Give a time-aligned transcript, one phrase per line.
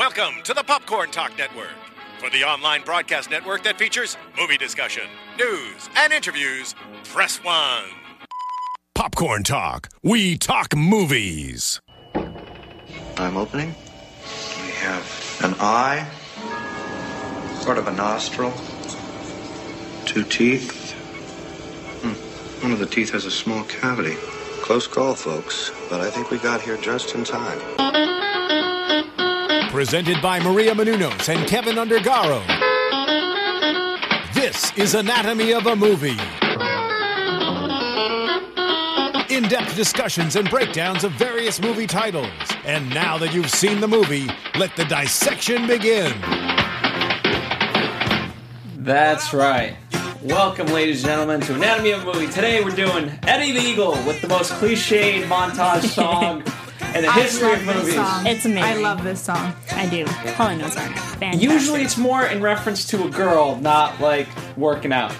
[0.00, 1.76] Welcome to the Popcorn Talk Network,
[2.20, 5.02] for the online broadcast network that features movie discussion,
[5.38, 6.74] news, and interviews.
[7.04, 7.84] Press one.
[8.94, 9.90] Popcorn Talk.
[10.02, 11.82] We talk movies.
[13.18, 13.74] I'm opening.
[14.64, 16.08] We have an eye,
[17.60, 18.54] sort of a nostril,
[20.06, 20.92] two teeth.
[22.00, 22.62] Hmm.
[22.62, 24.14] One of the teeth has a small cavity.
[24.62, 28.09] Close call, folks, but I think we got here just in time.
[29.70, 32.44] Presented by Maria Menounos and Kevin Undergaro.
[34.34, 36.18] This is Anatomy of a Movie.
[39.32, 42.26] In depth discussions and breakdowns of various movie titles.
[42.64, 46.20] And now that you've seen the movie, let the dissection begin.
[48.76, 49.76] That's right.
[50.20, 52.26] Welcome, ladies and gentlemen, to Anatomy of a Movie.
[52.26, 56.42] Today we're doing Eddie the Eagle with the most cliched montage song
[56.94, 57.94] in the I history of this movies.
[57.94, 58.26] song.
[58.26, 58.62] It's amazing.
[58.64, 59.54] I love this song.
[59.72, 60.04] I do.
[60.06, 61.42] Holly knows are fantastic.
[61.42, 65.12] Usually it's more in reference to a girl, not like working out.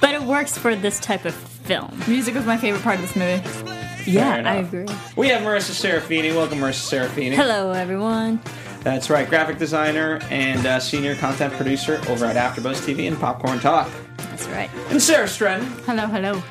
[0.00, 1.98] but it works for this type of film.
[2.08, 4.10] Music was my favorite part of this movie.
[4.10, 4.42] Yeah.
[4.44, 4.86] I agree.
[5.16, 6.34] We have Marissa Serafini.
[6.34, 7.34] Welcome, Marissa Serafini.
[7.34, 8.40] Hello, everyone.
[8.80, 13.60] That's right, graphic designer and uh, senior content producer over at AfterBuzz TV and Popcorn
[13.60, 13.88] Talk.
[14.16, 14.68] That's right.
[14.90, 16.42] And Sarah Stratton, Hello, hello.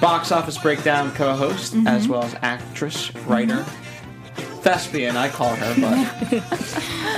[0.00, 1.86] box office breakdown co-host, Mm-hmm.
[1.86, 3.66] as well as actress, writer,
[4.64, 5.14] thespian.
[5.14, 6.32] I call her, but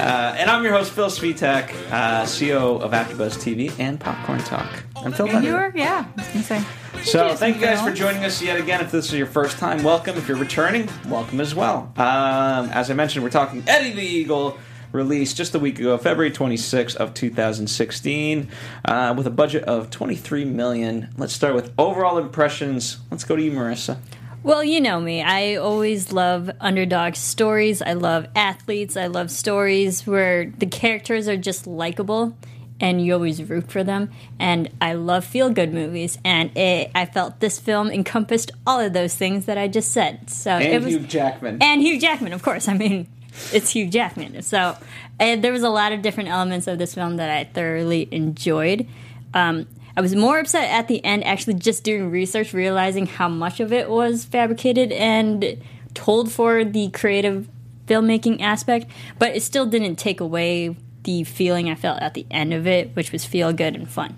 [0.01, 4.83] uh, and I'm your host Phil Svitek, uh, CEO of AfterBuzz TV and Popcorn Talk.
[4.97, 5.29] I'm Phil.
[5.29, 6.65] And you were, yeah, I was gonna say.
[7.05, 7.91] So thank you guys Phil.
[7.91, 8.81] for joining us yet again.
[8.81, 10.17] If this is your first time, welcome.
[10.17, 11.93] If you're returning, welcome as well.
[11.97, 14.59] Um, as I mentioned, we're talking Eddie the Eagle,
[14.91, 18.49] released just a week ago, February 26th of 2016,
[18.85, 21.11] uh, with a budget of 23 million.
[21.17, 22.99] Let's start with overall impressions.
[23.13, 23.99] Let's go to you, Marissa.
[24.47, 25.23] Well, you know me.
[25.23, 27.83] I always love underdog stories.
[27.83, 28.97] I love athletes.
[28.97, 32.37] I love stories where the characters are just likable
[32.81, 34.09] and you always root for them.
[34.39, 36.19] And I love feel good movies.
[36.25, 40.31] And it, I felt this film encompassed all of those things that I just said.
[40.31, 40.95] So And it was.
[40.95, 41.59] Hugh Jackman.
[41.61, 42.69] and Hugh Jackman, of course.
[42.69, 43.09] I mean,
[43.53, 44.41] it's Hugh Jackman.
[44.43, 44.77] So
[45.19, 48.87] and there was a lot of different elements of this film that I thoroughly enjoyed.
[49.35, 53.61] Um, I was more upset at the end, actually, just doing research, realizing how much
[53.61, 55.63] of it was fabricated and
[55.95, 57.49] told for the creative
[57.87, 58.91] filmmaking aspect.
[59.19, 62.95] But it still didn't take away the feeling I felt at the end of it,
[62.95, 64.17] which was feel good and fun.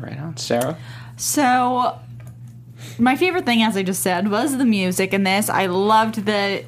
[0.00, 0.76] right on, Sarah.
[1.16, 2.00] So,
[2.98, 5.48] my favorite thing, as I just said, was the music in this.
[5.48, 6.64] I loved the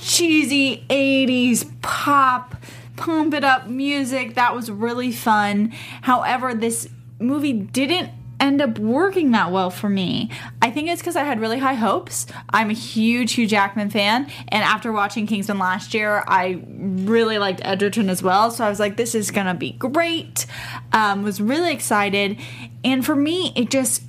[0.00, 2.56] cheesy 80s pop,
[2.96, 4.34] pump it up music.
[4.34, 5.72] That was really fun.
[6.02, 6.88] However, this
[7.18, 10.30] movie didn't end up working that well for me.
[10.62, 12.26] I think it's because I had really high hopes.
[12.50, 17.60] I'm a huge Hugh Jackman fan, and after watching Kingsman last year, I really liked
[17.64, 18.50] Egerton as well.
[18.50, 20.46] So I was like, this is gonna be great.
[20.92, 22.38] Um, was really excited,
[22.84, 24.02] and for me, it just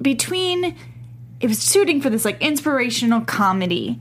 [0.00, 0.76] between
[1.40, 4.00] it was shooting for this like inspirational comedy.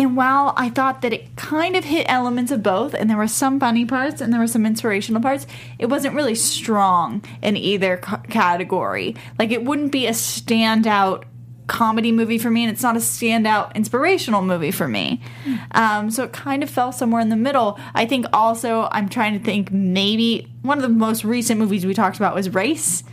[0.00, 3.28] And while I thought that it kind of hit elements of both, and there were
[3.28, 5.46] some funny parts and there were some inspirational parts,
[5.78, 9.14] it wasn't really strong in either c- category.
[9.38, 11.24] Like, it wouldn't be a standout
[11.66, 15.20] comedy movie for me, and it's not a standout inspirational movie for me.
[15.72, 17.78] Um, so it kind of fell somewhere in the middle.
[17.94, 21.92] I think also, I'm trying to think maybe one of the most recent movies we
[21.92, 23.04] talked about was Race.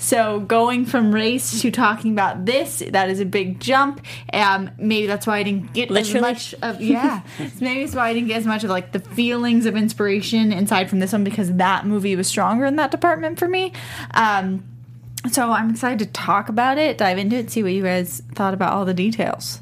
[0.00, 4.00] So going from race to talking about this, that is a big jump.
[4.32, 6.16] Um, maybe that's why I didn't get Literally.
[6.16, 7.20] as much of yeah.
[7.60, 10.88] maybe that's why I didn't get as much of like the feelings of inspiration inside
[10.88, 13.74] from this one because that movie was stronger in that department for me.
[14.14, 14.64] Um,
[15.30, 18.54] so I'm excited to talk about it, dive into it, see what you guys thought
[18.54, 19.60] about all the details.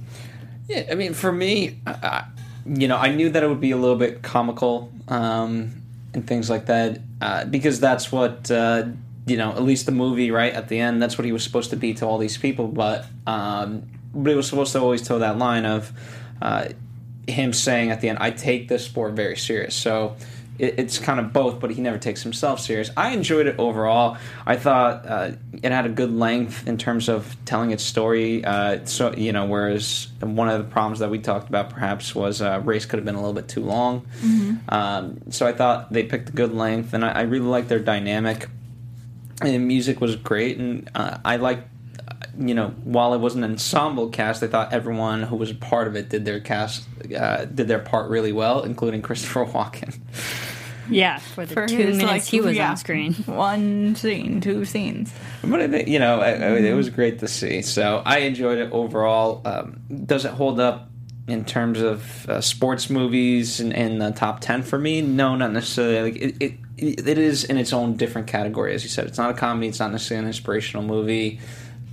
[0.69, 2.27] Yeah, I mean, for me, I,
[2.65, 5.83] you know, I knew that it would be a little bit comical um,
[6.15, 8.85] and things like that uh, because that's what uh,
[9.29, 9.51] you know.
[9.53, 11.95] At least the movie, right at the end, that's what he was supposed to be
[11.95, 12.69] to all these people.
[12.69, 15.93] But um, but he was supposed to always tell that line of
[16.43, 16.69] uh,
[17.27, 20.17] him saying at the end, "I take this sport very serious." So.
[20.59, 22.91] It, it's kind of both, but he never takes himself serious.
[22.97, 24.17] I enjoyed it overall.
[24.45, 25.31] I thought uh,
[25.63, 28.45] it had a good length in terms of telling its story.
[28.45, 32.43] Uh, so you know, whereas one of the problems that we talked about perhaps was
[32.43, 34.05] uh, race could have been a little bit too long.
[34.69, 37.79] Um, so I thought they picked a good length, and I, I really liked their
[37.79, 38.49] dynamic.
[39.41, 41.69] And music was great, and uh, I liked.
[42.37, 45.89] You know, while it was an ensemble cast, I thought everyone who was a part
[45.89, 46.85] of it did their cast
[47.17, 49.99] uh, did their part really well, including Christopher Walken.
[50.91, 53.15] Yeah, for the For two his, minutes like, he was yeah, on screen.
[53.27, 55.13] One scene, two scenes.
[55.43, 57.63] But I think, you know, I, I, it was great to see.
[57.63, 59.43] So I enjoyed it overall.
[59.45, 60.89] Um, does it hold up
[61.27, 65.53] in terms of uh, sports movies in, in the top 10 for me no not
[65.53, 69.19] necessarily like it, it it is in its own different category as you said it's
[69.19, 71.41] not a comedy it's not necessarily an inspirational movie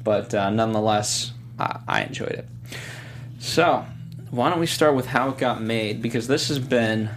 [0.03, 2.47] but uh, nonetheless I, I enjoyed it
[3.39, 3.85] so
[4.31, 7.09] why don't we start with how it got made because this has been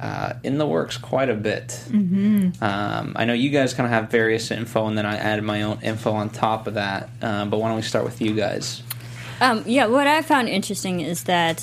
[0.00, 1.68] uh, in the works quite a bit.
[1.88, 2.62] Mm-hmm.
[2.64, 5.62] Um, I know you guys kind of have various info, and then I added my
[5.62, 7.10] own info on top of that.
[7.20, 8.82] Um, but why don't we start with you guys?
[9.40, 11.62] Um, yeah, what I found interesting is that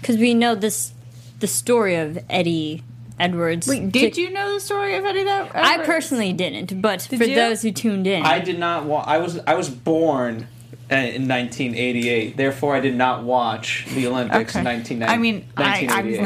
[0.00, 0.92] because we know this,
[1.40, 2.82] the story of Eddie
[3.22, 3.66] Edwards.
[3.68, 5.24] Wait, did you know the story of Eddie?
[5.24, 7.34] That I personally didn't, but for you?
[7.34, 8.84] those who tuned in, I did not.
[8.84, 10.46] Wa- I was I was born
[10.90, 12.36] uh, in 1988.
[12.36, 15.04] Therefore, I did not watch the Olympics in 1990.
[15.06, 16.22] I mean, I, I'm 1988.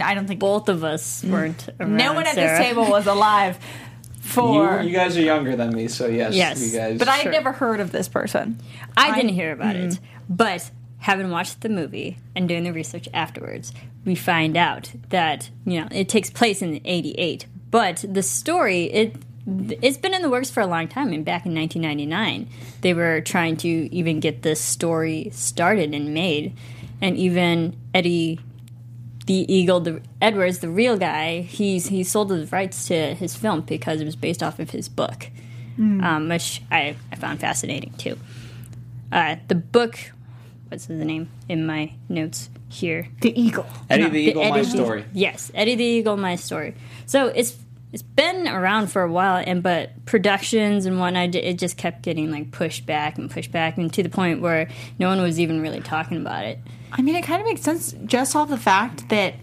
[0.00, 0.06] not.
[0.08, 1.68] I don't think both of us weren't.
[1.78, 2.58] Around, no one at Sarah.
[2.58, 3.58] this table was alive
[4.20, 4.80] for.
[4.82, 6.60] You, you guys are younger than me, so yes, Yes.
[6.72, 6.98] you guys.
[6.98, 7.32] but I Sure.
[7.32, 8.58] had never heard of this person.
[8.96, 10.04] I I- didn't hear about it, Mm-hmm.
[10.34, 10.70] but
[11.00, 13.72] having watched the movie and doing the research afterwards,
[14.04, 17.46] we find out that you know it takes place in '88.
[17.70, 19.16] But the story it
[19.46, 21.12] it's been in the works for a long time.
[21.12, 22.48] And back in 1999,
[22.82, 26.56] they were trying to even get this story started and made,
[27.00, 28.40] and even Eddie.
[29.26, 33.60] The Eagle, the Edwards, the real guy, he's he sold his rights to his film
[33.60, 35.30] because it was based off of his book,
[36.02, 38.18] um, which I, I found fascinating too.
[39.12, 40.00] Uh, the book,
[40.70, 43.08] what's the name in my notes here?
[43.20, 43.66] The Eagle.
[43.88, 45.04] Eddie No, the Eagle, my Eddie the- story.
[45.12, 46.74] Yes, Eddie the Eagle, my story.
[47.06, 47.56] So it's
[47.92, 52.30] it's been around for a while, and but productions and whatnot, it just kept getting
[52.30, 54.68] like pushed back and pushed back, and to the point where
[55.00, 56.60] no one was even really talking about it.
[56.92, 59.34] I mean, it kind of makes sense just off the fact that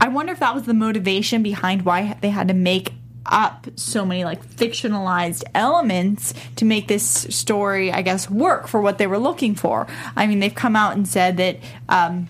[0.00, 2.92] I wonder if that was the motivation behind why they had to make
[3.26, 8.98] up so many like fictionalized elements to make this story, I guess, work for what
[8.98, 9.86] they were looking for.
[10.16, 11.58] I mean, they've come out and said that
[11.88, 12.28] um,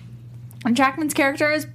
[0.72, 1.66] Jackman's character is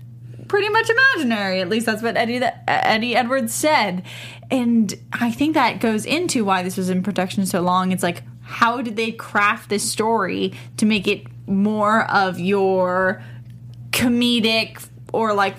[0.48, 1.62] pretty much imaginary.
[1.62, 4.04] At least that's what Eddie Eddie Edwards said,
[4.50, 7.92] and I think that goes into why this was in production so long.
[7.92, 13.22] It's like how did they craft this story to make it more of your
[13.92, 15.56] comedic or like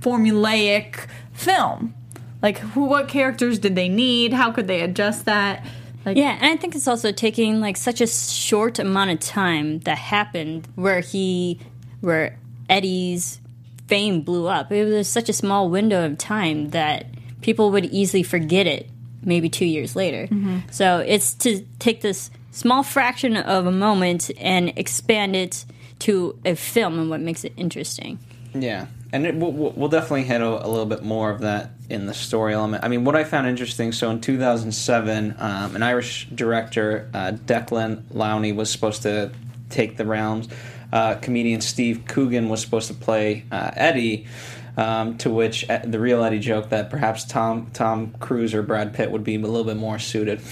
[0.00, 1.94] formulaic film?
[2.42, 4.32] Like, who, what characters did they need?
[4.32, 5.64] How could they adjust that?
[6.04, 9.78] Like, Yeah, and I think it's also taking like such a short amount of time
[9.80, 11.60] that happened where he,
[12.00, 13.40] where Eddie's
[13.86, 14.72] fame blew up.
[14.72, 17.06] It was such a small window of time that
[17.40, 18.88] people would easily forget it
[19.24, 20.26] maybe two years later.
[20.26, 20.58] Mm-hmm.
[20.70, 25.64] So it's to take this small fraction of a moment and expand it
[26.00, 28.18] to a film and what makes it interesting.
[28.54, 31.72] Yeah, and it, we'll, we'll we'll definitely hit a, a little bit more of that
[31.90, 32.82] in the story element.
[32.84, 33.92] I mean, what I found interesting.
[33.92, 39.30] So in 2007, um, an Irish director, uh, Declan Lowney, was supposed to
[39.70, 40.48] take the realms.
[40.92, 44.26] Uh, comedian Steve Coogan was supposed to play uh, Eddie.
[44.74, 48.94] Um, to which uh, the real Eddie joked that perhaps Tom Tom Cruise or Brad
[48.94, 50.40] Pitt would be a little bit more suited.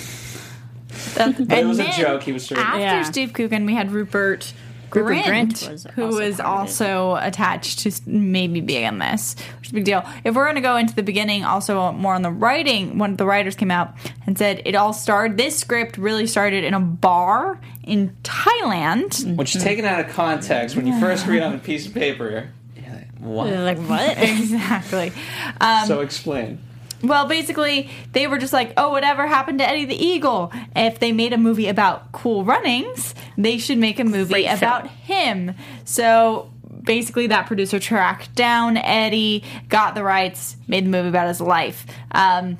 [1.16, 3.02] But it was a joke, he was sort of- after Yeah.
[3.04, 4.52] Steve Coogan, we had Rupert.
[4.94, 9.36] Rupert Grint, Grint was who also was part also attached to maybe being in this,
[9.58, 10.04] which is a big deal.
[10.24, 13.16] If we're going to go into the beginning, also more on the writing, one of
[13.18, 13.94] the writers came out
[14.26, 15.36] and said it all started.
[15.36, 19.36] This script really started in a bar in Thailand.
[19.36, 22.50] Which, is taken out of context, when you first read on a piece of paper,
[22.76, 23.52] you're like, what?
[23.52, 24.18] Like, what?
[24.18, 25.12] exactly.
[25.60, 26.58] Um, so explain.
[27.02, 30.52] Well, basically, they were just like, oh, whatever happened to Eddie the Eagle?
[30.76, 34.56] If they made a movie about cool runnings, they should make a movie Great film.
[34.58, 35.54] about him.
[35.84, 36.50] So
[36.82, 41.86] basically, that producer tracked down Eddie, got the rights, made the movie about his life.
[42.12, 42.58] Um,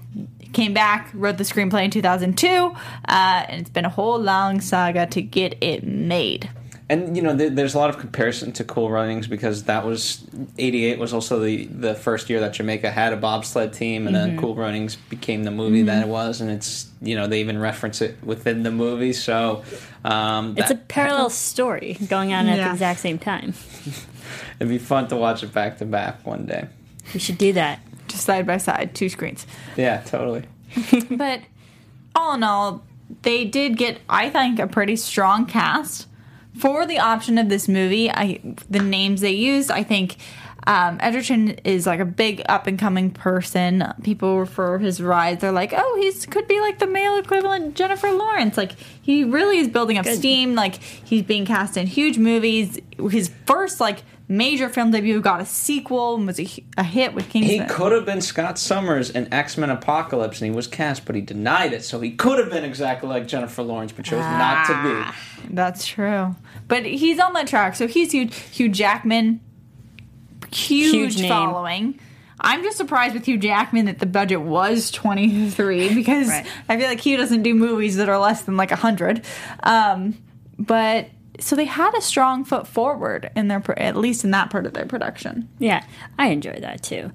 [0.53, 2.75] came back, wrote the screenplay in 2002, uh,
[3.07, 6.51] and it's been a whole long saga to get it made.
[6.91, 10.27] And you know, there, there's a lot of comparison to Cool Runnings because that was
[10.59, 14.27] '88 was also the the first year that Jamaica had a bobsled team, and Mm-hmm.
[14.31, 17.59] then Cool Runnings became the movie that it was, and it's you know they even
[17.59, 19.13] reference it within the movie.
[19.13, 19.63] So
[20.05, 23.55] um, It's a parallel story going on at the exact same time.
[24.59, 26.67] it'd be fun to watch it back to back one day.
[27.15, 27.79] We should do that.
[28.09, 29.47] Just side by side, two screens.
[29.77, 30.43] Yeah, totally.
[31.11, 31.41] but
[32.17, 32.83] all in all,
[33.23, 36.09] they did get, I think, a pretty strong cast
[36.59, 38.11] for the option of this movie.
[38.11, 40.17] I the names they used, I think.
[40.67, 43.83] Um, Egerton is like a big up and coming person.
[44.03, 45.39] People refer his rise.
[45.39, 48.57] They're like, oh, he's could be like the male equivalent Jennifer Lawrence.
[48.57, 50.55] Like he really is building up steam.
[50.55, 52.79] Like he's being cast in huge movies.
[53.11, 57.29] His first like major film debut, got a sequel, and was a, a hit with
[57.29, 57.43] King.
[57.43, 61.15] He could have been Scott Summers in X Men Apocalypse, and he was cast, but
[61.17, 61.85] he denied it.
[61.85, 65.15] So he could have been exactly like Jennifer Lawrence, but chose not to Ah.
[65.43, 65.55] be.
[65.55, 66.35] That's true.
[66.69, 68.35] But he's on that track, so he's huge.
[68.35, 69.41] Hugh Jackman,
[70.53, 71.99] huge, Huge following.
[72.43, 76.47] I'm just surprised with Hugh Jackman that the budget was 23 because Right.
[76.69, 79.23] I feel like he doesn't do movies that are less than like 100.
[79.63, 80.17] Um,
[80.59, 81.09] but
[81.41, 84.75] so they had a strong foot forward in their, at least in that part of
[84.75, 85.49] their production.
[85.59, 85.85] Yeah,
[86.19, 87.13] I enjoy that too.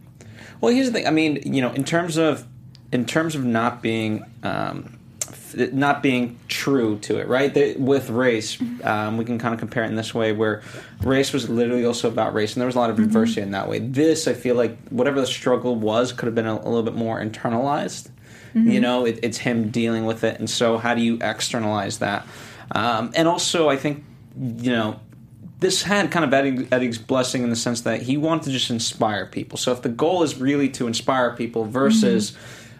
[0.61, 1.07] Well, here's the thing.
[1.07, 2.47] I mean, you know, in terms of
[2.91, 7.53] in terms of not being um, f- not being true to it, right?
[7.53, 10.61] They, with race, um, we can kind of compare it in this way, where
[11.03, 13.67] race was literally also about race, and there was a lot of diversity in that
[13.67, 13.79] way.
[13.79, 16.95] This, I feel like, whatever the struggle was, could have been a, a little bit
[16.95, 18.09] more internalized.
[18.53, 22.25] You know, it, it's him dealing with it, and so how do you externalize that?
[22.71, 24.05] Um, and also, I think,
[24.39, 24.99] you know,
[25.59, 28.69] this had kind of Eddie, Eddie's blessing in the sense that he wanted to just
[28.69, 29.57] inspire people.
[29.57, 32.37] So if the goal is really to inspire people versus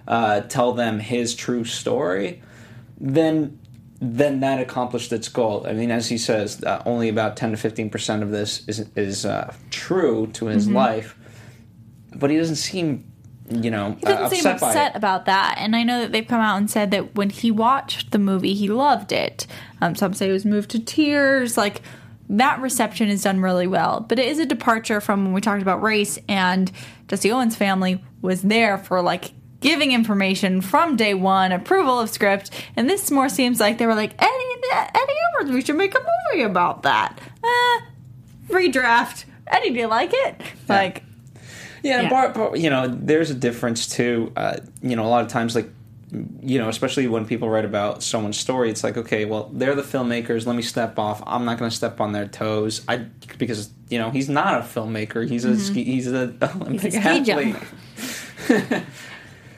[0.08, 2.42] uh, tell them his true story,
[3.00, 3.60] then
[4.02, 5.66] then that accomplished its goal.
[5.66, 8.86] I mean, as he says, uh, only about ten to fifteen percent of this is
[8.96, 11.16] is uh, true to his life,
[12.14, 13.10] but he doesn't seem,
[13.50, 15.56] you know, He doesn't uh, seem upset about that.
[15.60, 18.54] And I know that they've come out and said that when he watched the movie,
[18.54, 19.46] he loved it.
[19.82, 21.58] Um, some say he was moved to tears.
[21.58, 21.82] Like
[22.30, 24.00] that reception is done really well.
[24.02, 26.72] But it is a departure from when we talked about race and
[27.08, 32.50] Jesse Owens' family was there for like giving information from day one, approval of script.
[32.75, 36.06] And this more seems like they were like, Eddie, Eddie Edwards, we should make a
[36.32, 37.20] movie about that.
[37.44, 37.80] Uh,
[38.48, 39.25] redraft.
[39.48, 40.42] Eddie, do you like it?
[40.68, 41.04] Like,
[41.86, 42.10] Yeah, Yeah.
[42.10, 44.32] part, part, you know, there's a difference too.
[44.36, 45.70] Uh, you know, a lot of times, like,
[46.42, 49.82] you know, especially when people write about someone's story, it's like, okay, well, they're the
[49.84, 50.46] filmmakers.
[50.48, 51.22] Let me step off.
[51.27, 52.82] I'm not going to step on their toes.
[52.88, 53.06] I
[53.38, 55.27] because you know he's not a filmmaker.
[55.27, 57.56] He's a ski, he's a Olympic ski athlete.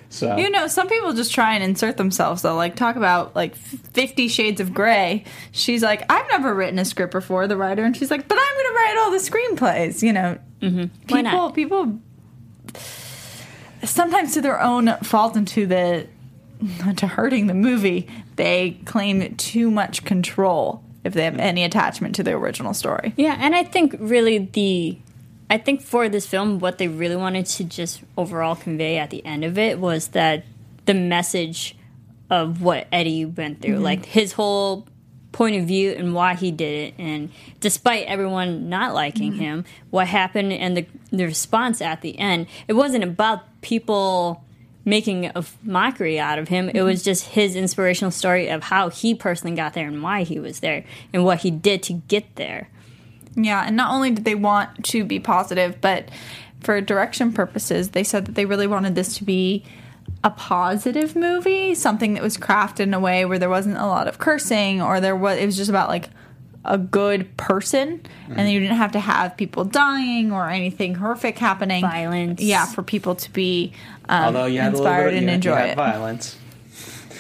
[0.10, 2.56] so You know, some people just try and insert themselves though.
[2.56, 5.26] Like talk about like Fifty Shades of Grey.
[5.52, 7.48] She's like, I've never written a script before.
[7.48, 10.02] The writer, and she's like, but I'm going to write all the screenplays.
[10.02, 10.38] You know,
[11.10, 12.00] Why people people
[13.84, 16.08] sometimes to their own fault and to the
[16.96, 22.24] to hurting the movie, they claim too much control if they have any attachment to
[22.24, 23.14] the original story.
[23.16, 24.98] Yeah, and I think really the
[25.50, 29.26] I think for this film what they really wanted to just overall convey at the
[29.26, 30.44] end of it was that
[30.86, 31.76] the message
[32.30, 33.84] of what Eddie went through, mm-hmm.
[33.84, 34.88] like his whole
[35.38, 37.30] point of view and why he did it and
[37.60, 39.40] despite everyone not liking mm-hmm.
[39.40, 44.44] him, what happened and the the response at the end, it wasn't about people
[44.84, 46.70] making a mockery out of him.
[46.70, 46.86] It mm-hmm.
[46.86, 50.60] was just his inspirational story of how he personally got there and why he was
[50.60, 52.70] there and what he did to get there.
[53.36, 56.10] Yeah, and not only did they want to be positive, but
[56.62, 59.64] for direction purposes, they said that they really wanted this to be
[60.28, 64.08] a positive movie, something that was crafted in a way where there wasn't a lot
[64.08, 66.10] of cursing or there was it was just about like
[66.66, 71.82] a good person and you didn't have to have people dying or anything horrific happening.
[71.82, 72.42] Violence.
[72.42, 73.72] Yeah, for people to be
[74.10, 75.76] um, although you had a inspired bit and you, enjoy you had it.
[75.76, 76.38] violence.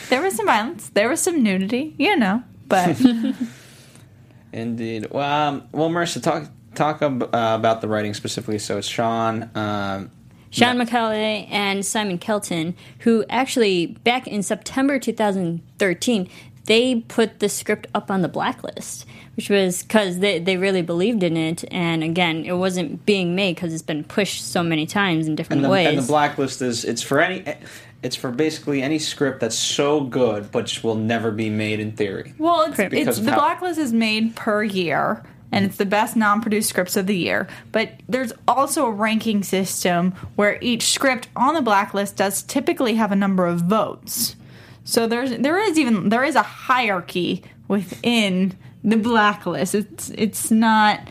[0.10, 0.90] There was some violence.
[0.90, 2.44] There was some nudity, you know.
[2.68, 3.00] But
[4.52, 5.08] Indeed.
[5.12, 8.60] Well, um, well, Marissa, talk talk ab- uh, about the writing specifically.
[8.60, 9.50] So it's Sean.
[9.56, 10.12] Um,
[10.50, 16.30] Sean Macaulay and Simon Kelton, who actually back in September 2013,
[16.68, 21.24] they put the script up on the blacklist, which was because they, they really believed
[21.24, 21.64] in it.
[21.72, 25.60] And again, it wasn't being made because it's been pushed so many times in different
[25.60, 25.88] and the, ways.
[25.88, 27.56] and the blacklist is it's for any
[28.04, 31.94] it's for basically any script that's so good but just will never be made in
[31.94, 32.34] theory.
[32.38, 36.70] Well, it's, it's the how- blacklist is made per year, and it's the best non-produced
[36.70, 37.48] scripts of the year.
[37.72, 43.12] But there's also a ranking system where each script on the blacklist does typically have
[43.12, 44.36] a number of votes.
[44.84, 49.76] So there's there is even there is a hierarchy within the blacklist.
[49.76, 51.08] It's it's not.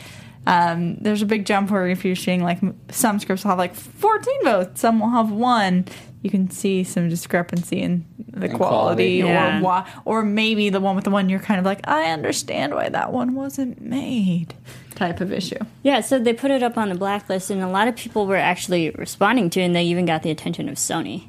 [0.49, 3.75] Um, there's a big jump where if you're seeing like some scripts will have like
[3.75, 5.87] 14 votes, some will have one.
[6.27, 9.23] You can see some discrepancy in the In quality, quality.
[9.23, 9.61] or Yeah.
[9.61, 12.89] why, or maybe the one with the one you're kind of like, I understand why
[12.89, 14.53] that one wasn't made,
[14.97, 15.59] type of issue.
[15.85, 18.35] Yeah, so they put it up on the blacklist, and a lot of people were
[18.35, 21.29] actually responding to it, and they even got the attention of Sony.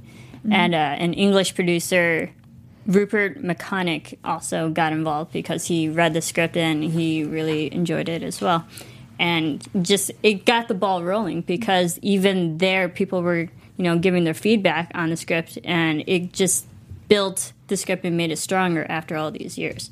[0.49, 2.31] And uh, an English producer,
[2.87, 8.23] Rupert Maconick, also got involved because he read the script and he really enjoyed it
[8.23, 8.65] as well.
[9.19, 14.24] And just it got the ball rolling because even there, people were you know giving
[14.24, 16.65] their feedback on the script, and it just
[17.07, 19.89] built the script and made it stronger after all these years.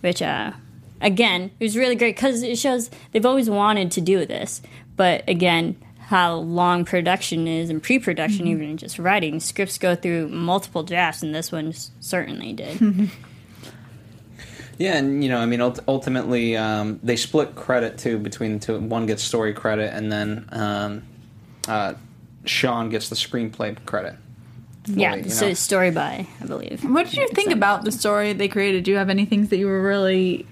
[0.00, 0.52] Which uh,
[1.00, 4.62] again, it was really great because it shows they've always wanted to do this,
[4.96, 10.28] but again, how long production is and pre-production, even in just writing scripts go through
[10.28, 13.10] multiple drafts, and this one certainly did.
[14.78, 18.80] Yeah, and you know, I mean, ultimately, um, they split credit too between the two.
[18.80, 21.02] One gets story credit, and then um,
[21.68, 21.94] uh,
[22.44, 24.16] Sean gets the screenplay credit.
[24.86, 25.54] yeah, fully, you so know?
[25.54, 26.84] story by I believe.
[26.84, 28.84] What did you think about the story they created?
[28.84, 30.46] Do you have any things that you were really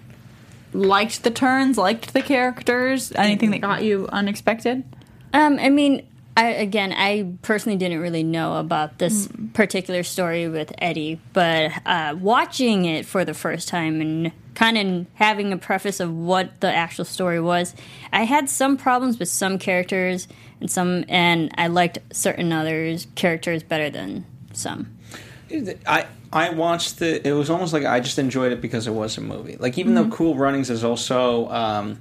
[0.73, 3.13] liked the turns, liked the characters?
[3.17, 4.85] Anything that got you unexpected?
[5.33, 6.07] Um, I mean,
[6.37, 12.15] I again, I personally didn't really know about this particular story with Eddie, but uh,
[12.19, 16.73] watching it for the first time and kind of having a preface of what the
[16.73, 17.75] actual story was,
[18.13, 20.29] I had some problems with some characters
[20.61, 24.97] and some, and I liked certain others characters better than some.
[25.87, 27.27] I I watched it.
[27.27, 29.57] It was almost like I just enjoyed it because it was a movie.
[29.57, 32.01] Like even though Cool Runnings is also, um,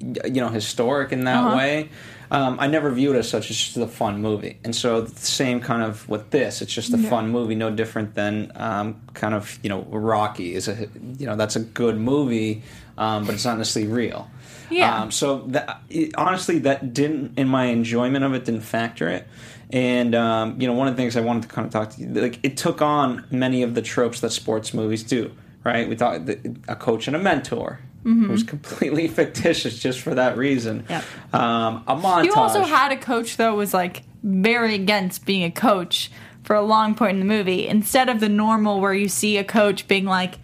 [0.00, 1.90] you know, historic in that way.
[2.32, 3.50] Um, I never viewed it as such.
[3.50, 6.62] It's just a fun movie, and so the same kind of with this.
[6.62, 10.68] It's just a fun movie, no different than um, kind of you know Rocky is
[10.68, 10.86] a
[11.18, 12.62] you know that's a good movie,
[12.96, 14.30] um, but it's not necessarily real.
[14.70, 15.02] Yeah.
[15.02, 19.26] Um, so that it, honestly, that didn't in my enjoyment of it didn't factor it.
[19.70, 22.00] And um, you know, one of the things I wanted to kind of talk to
[22.00, 25.32] you, like it took on many of the tropes that sports movies do.
[25.62, 25.88] Right?
[25.88, 27.80] We thought the, a coach and a mentor.
[28.02, 30.86] Who's completely fictitious just for that reason.
[30.88, 31.04] Yep.
[31.34, 32.24] Um, a montage.
[32.24, 36.10] You also had a coach though was like very against being a coach
[36.42, 39.44] for a long point in the movie instead of the normal where you see a
[39.44, 40.38] coach being like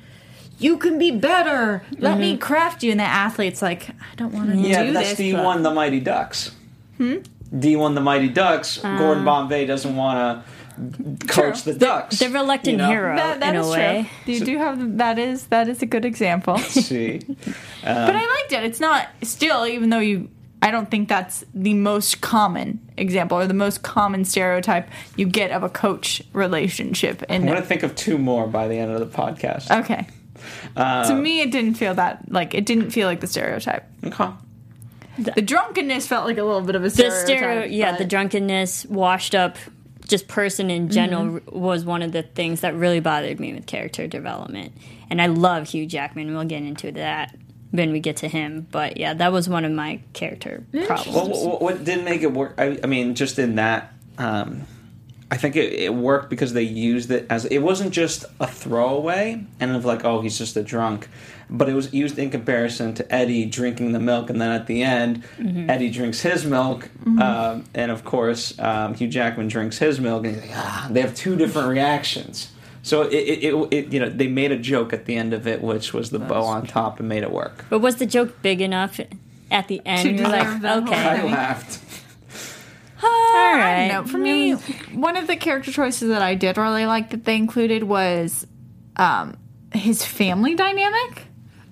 [0.58, 1.82] you can be better.
[1.98, 2.40] Let me mm-hmm.
[2.40, 5.18] craft you and the athlete's like I don't want to yeah, do but that's this.
[5.18, 6.52] D one the Mighty Ducks.
[6.96, 7.16] Hmm.
[7.56, 8.80] D one the Mighty Ducks.
[8.82, 8.98] Ah.
[8.98, 12.18] Gordon Bombay doesn't want to coach the Ducks.
[12.18, 12.88] The reluctant you know?
[12.88, 14.10] hero, That, that in is a way.
[14.24, 14.34] true.
[14.34, 16.58] You do have that is that is a good example.
[16.58, 17.36] See, but
[17.84, 18.64] um, I liked it.
[18.64, 20.28] It's not still, even though you.
[20.62, 25.50] I don't think that's the most common example or the most common stereotype you get
[25.52, 27.22] of a coach relationship.
[27.24, 27.28] In.
[27.28, 29.70] I'm And gonna think of two more by the end of the podcast.
[29.82, 30.06] okay,
[30.76, 33.84] to me, it didn't feel that like it didn't feel like the stereotype.
[34.04, 34.30] Okay.
[35.18, 37.26] The drunkenness felt like a little bit of a the stereotype.
[37.26, 39.56] stereo yeah the drunkenness washed up
[40.06, 44.06] just person in general was one of the things that really bothered me with character
[44.06, 44.72] development
[45.08, 47.34] and i love hugh jackman we'll get into that
[47.70, 51.48] when we get to him but yeah that was one of my character problems Well,
[51.48, 52.54] what, what didn't make it work?
[52.58, 54.62] I, I mean, just in that, um,
[55.30, 59.44] I think it, it worked because they used it as it wasn't just a throwaway
[59.58, 61.08] and of like, oh, he's just a drunk,
[61.50, 64.82] but it was used in comparison to Eddie drinking the milk, and then at the
[64.84, 65.24] end,
[65.68, 66.88] Eddie drinks his milk,
[67.20, 71.00] um, and of course, um, Hugh Jackman drinks his milk, and he's like, ah, they
[71.00, 72.52] have two different reactions.
[72.82, 75.48] So it, it, it, it, you know, they made a joke at the end of
[75.48, 77.64] it, which was the bow on top, and made it work.
[77.68, 79.00] but was the joke big enough
[79.50, 81.30] at the end To you're like that okay I thing.
[83.02, 83.34] Laughed.
[83.34, 83.88] All right.
[83.88, 84.52] No, for me,
[84.92, 88.46] one of the character choices that I did really like that they included was
[88.96, 89.36] um,
[89.72, 91.24] his family dynamic.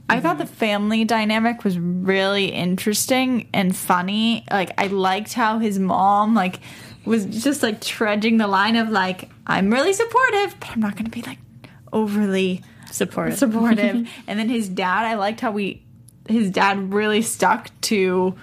[0.09, 4.45] I thought the family dynamic was really interesting and funny.
[4.51, 6.61] Like I liked how his mom like
[7.07, 11.07] was just like trudging the line of like I'm really supportive, but I'm not going
[11.07, 11.39] to be like
[11.93, 14.09] overly supportive supportive.
[14.27, 15.83] and then his dad, I liked how we
[16.29, 18.35] his dad really stuck to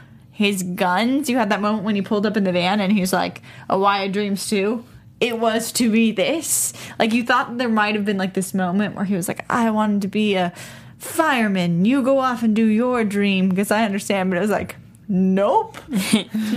[0.42, 1.30] his guns.
[1.30, 3.80] You had that moment when he pulled up in the van and he's like, "Oh,
[3.80, 4.84] why I dreams too."
[5.20, 6.74] It was to be this.
[6.98, 9.70] Like you thought there might have been like this moment where he was like, "I
[9.70, 10.52] wanted to be a
[10.98, 11.86] fireman.
[11.86, 14.78] You go off and do your dream because I understand." But it was like,
[15.08, 15.78] "Nope,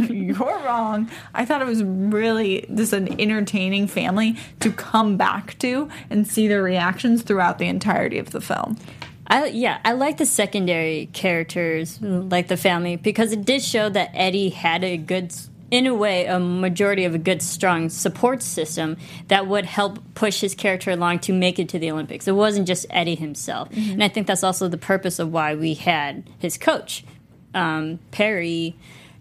[0.09, 5.91] you're wrong." I thought it was really just an entertaining family to come back to
[6.09, 8.79] and see their reactions throughout the entirety of the film.
[9.27, 14.11] I yeah, I like the secondary characters, like the family, because it did show that
[14.13, 15.35] Eddie had a good,
[15.71, 20.41] in a way, a majority of a good, strong support system that would help push
[20.41, 22.29] his character along to make it to the Olympics.
[22.29, 25.75] It wasn't just Eddie himself, and I think that's also the purpose of why we
[25.75, 27.05] had his coach,
[27.55, 28.77] um, Peary.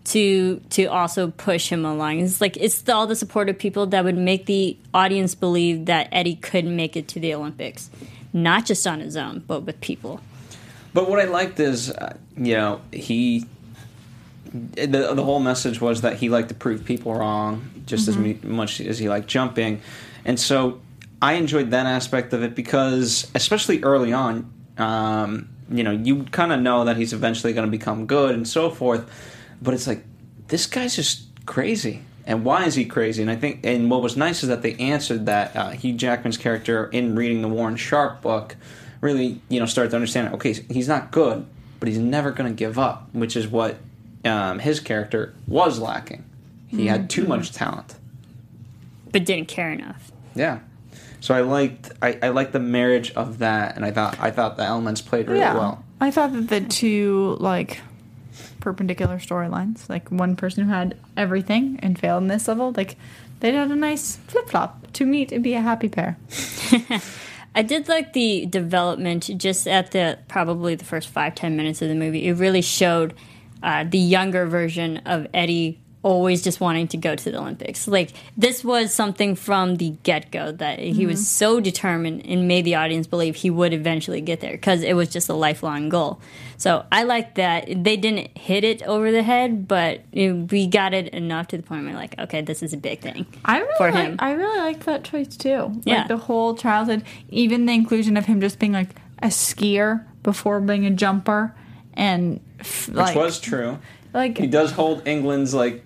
[0.07, 4.03] To to also push him along, it's like it's the, all the supportive people that
[4.03, 7.89] would make the audience believe that Eddie could make it to the Olympics
[8.33, 10.19] not just on his own, but with people.
[10.93, 13.45] But what I liked is, uh, you know, he.
[14.53, 18.37] The, the whole message was that he liked to prove people wrong just as me,
[18.43, 19.81] much as he liked jumping.
[20.25, 20.79] And so
[21.23, 26.53] I enjoyed that aspect of it because, especially early on, um, you know, you kind
[26.53, 29.09] of know that he's eventually going to become good and so forth.
[29.59, 30.03] But it's like,
[30.49, 32.03] this guy's just crazy.
[32.25, 33.21] And why is he crazy?
[33.21, 35.55] And I think, and what was nice is that they answered that.
[35.55, 38.55] Uh, Hugh Jackman's character in reading the Warren Sharp book
[39.03, 40.33] really you know started to understand.
[40.33, 41.45] Okay, he's not good,
[41.79, 43.77] but he's never going to give up, which is what
[44.25, 46.23] um, his character was lacking.
[46.69, 47.93] He had too much talent.
[49.11, 50.11] but didn't care enough.
[50.33, 50.61] Yeah.
[51.19, 54.57] So I liked I, I liked the marriage of that, and I thought I thought
[54.57, 55.53] the elements played really yeah.
[55.53, 55.83] well.
[56.01, 57.79] I thought that the two like
[58.63, 62.95] perpendicular storylines, like one person who had everything and failed in this level, like
[63.41, 66.17] they had a nice flip flop to meet and be a happy pair.
[67.55, 71.89] I did like the development just at the probably the first five ten minutes of
[71.89, 72.25] the movie.
[72.25, 73.13] It really showed
[73.61, 77.87] uh, the younger version of Eddie always just wanting to go to the Olympics.
[77.87, 81.23] Like this was something from the get go that he was mm-hmm.
[81.23, 85.09] so determined and made the audience believe he would eventually get there because it was
[85.09, 86.21] just a lifelong goal.
[86.57, 90.93] So I like that they didn't hit it over the head, but it, we got
[90.93, 93.25] it enough to the point where like, okay, this is a big thing.
[93.43, 94.15] I really For like, him.
[94.19, 95.81] I really liked that choice too.
[95.85, 95.99] Yeah.
[95.99, 98.89] Like the whole childhood, even the inclusion of him just being like
[99.19, 101.55] a skier before being a jumper,
[101.93, 103.79] and f- Which like was true.
[104.13, 105.83] like He does hold England's like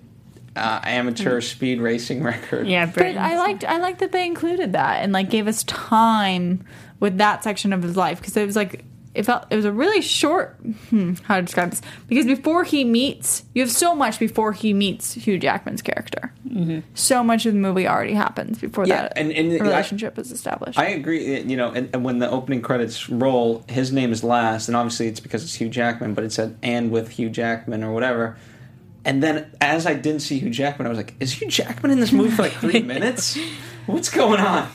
[0.58, 2.67] uh, amateur speed racing record.
[2.67, 6.63] Yeah, But I liked I liked that they included that and like gave us time
[7.00, 9.72] with that section of his life because it was like it felt it was a
[9.72, 10.56] really short
[10.89, 14.74] hmm, how to describe this because before he meets you have so much before he
[14.74, 16.32] meets Hugh Jackman's character.
[16.48, 16.80] Mm-hmm.
[16.93, 20.32] So much of the movie already happens before Yeah, that and- and I- relationship is
[20.32, 20.78] established.
[20.80, 21.41] I agree.
[21.41, 25.08] You know, and, and when the opening credits roll, his name is last, and obviously
[25.08, 28.38] it's because it's Hugh Jackman, but it said "and with Hugh Jackman" or whatever.
[29.06, 32.00] And then, as I didn't see Hugh Jackman, I was like, "Is Hugh Jackman in
[32.00, 33.38] this movie for like three minutes?
[33.86, 34.70] What's going on?"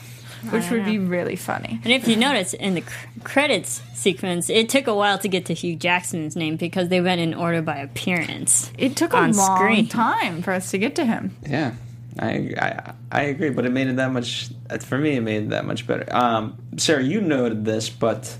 [0.49, 1.79] which would be really funny.
[1.85, 5.45] And if you notice in the cr- credits sequence, it took a while to get
[5.45, 8.69] to Hugh Jackson's name because they went in order by appearance.
[8.77, 9.87] It took a on long screen.
[9.87, 11.35] time for us to get to him.
[11.47, 11.75] Yeah,
[12.19, 14.49] I, I I agree, but it made it that much.
[14.81, 16.05] For me, it made it that much better.
[16.13, 18.35] Um, Sarah, you noted this, but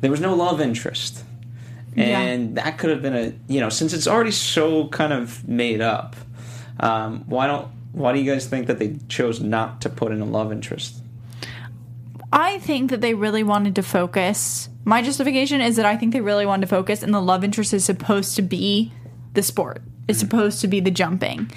[0.00, 1.22] there was no love interest,
[2.02, 5.80] and that could have been a you know since it's already so kind of made
[5.80, 6.16] up.
[6.80, 10.20] Um, why don't why do you guys think that they chose not to put in
[10.20, 11.00] a love interest?
[12.32, 14.68] I think that they really wanted to focus.
[14.84, 17.72] My justification is that I think they really wanted to focus, and the love interest
[17.72, 18.92] is supposed to be
[19.34, 19.82] the sport.
[20.08, 21.50] It's supposed to be the jumping.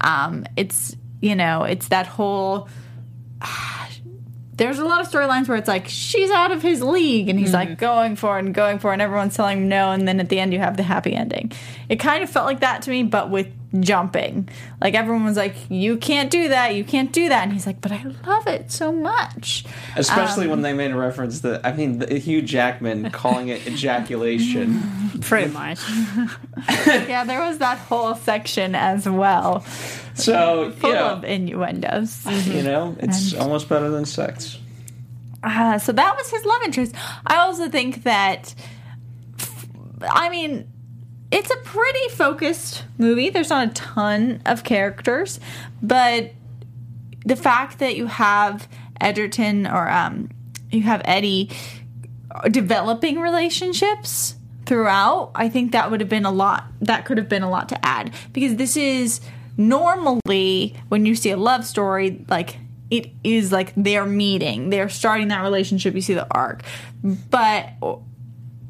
[0.00, 2.68] Um, it's you know, it's that whole.
[4.56, 7.52] There's a lot of storylines where it's like she's out of his league, and he's
[7.52, 7.80] like mm-hmm.
[7.80, 10.28] going for it and going for it, and everyone's telling him no, and then at
[10.28, 11.52] the end you have the happy ending.
[11.88, 13.48] It kind of felt like that to me, but with
[13.80, 14.48] jumping.
[14.80, 17.80] Like everyone was like, "You can't do that, you can't do that," and he's like,
[17.80, 19.64] "But I love it so much."
[19.96, 23.66] Especially when um, they made a reference that I mean, the, Hugh Jackman calling it
[23.66, 24.82] ejaculation.
[25.20, 25.80] Pretty much.
[26.86, 29.64] yeah, there was that whole section as well,
[30.14, 32.24] So full you know, of innuendos.
[32.46, 34.58] you know, it's almost better than sex.
[35.42, 36.94] Uh, so that was his love interest.
[37.26, 38.54] I also think that,
[40.00, 40.66] I mean,
[41.30, 43.28] it's a pretty focused movie.
[43.28, 45.40] There's not a ton of characters,
[45.82, 46.32] but
[47.26, 48.68] the fact that you have
[49.00, 50.30] Egerton or um,
[50.70, 51.50] you have Eddie
[52.50, 56.64] developing relationships throughout, I think that would have been a lot.
[56.80, 59.20] That could have been a lot to add because this is
[59.56, 62.56] normally when you see a love story, like
[62.90, 65.94] it is like they're meeting, they're starting that relationship.
[65.94, 66.62] You see the arc,
[67.02, 67.70] but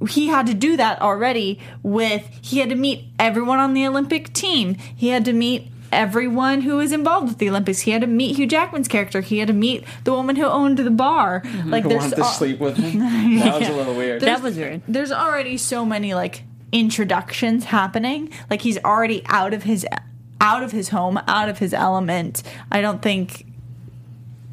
[0.09, 4.33] he had to do that already with he had to meet everyone on the Olympic
[4.33, 4.75] team.
[4.75, 7.81] He had to meet everyone who was involved with the Olympics.
[7.81, 9.21] He had to meet Hugh Jackman's character.
[9.21, 11.41] He had to meet the woman who owned the bar.
[11.43, 11.71] Mm-hmm.
[11.71, 12.99] Like I there's wanted to al- sleep with him.
[13.41, 14.21] That was a little weird.
[14.23, 14.83] That was weird.
[14.89, 16.43] there's already so many like
[16.73, 18.31] introductions happening.
[18.51, 19.87] Like he's already out of his
[20.45, 22.43] out of his home, out of his element.
[22.71, 23.47] I don't think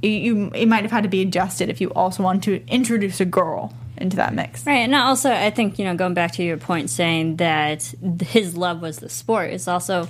[0.01, 3.25] you, it might have had to be adjusted if you also want to introduce a
[3.25, 4.65] girl into that mix.
[4.65, 8.55] Right, and also I think you know going back to your point saying that his
[8.55, 10.07] love was the sport is also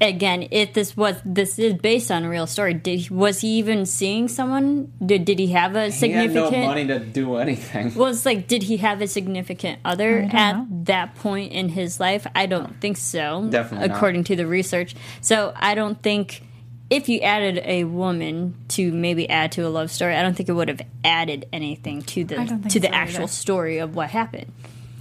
[0.00, 2.74] again if this was this is based on a real story.
[2.74, 4.92] Did was he even seeing someone?
[5.04, 6.00] Did did he have a significant?
[6.00, 6.62] he had significant?
[6.62, 7.94] no money to do anything.
[7.94, 10.66] Well, it's like, did he have a significant other at know.
[10.84, 12.26] that point in his life?
[12.34, 13.46] I don't think so.
[13.50, 13.96] Definitely not.
[13.96, 14.94] according to the research.
[15.20, 16.42] So I don't think
[16.88, 20.48] if you added a woman to maybe add to a love story, I don't think
[20.48, 23.32] it would have added anything to the I don't to the actual either.
[23.32, 24.52] story of what happened.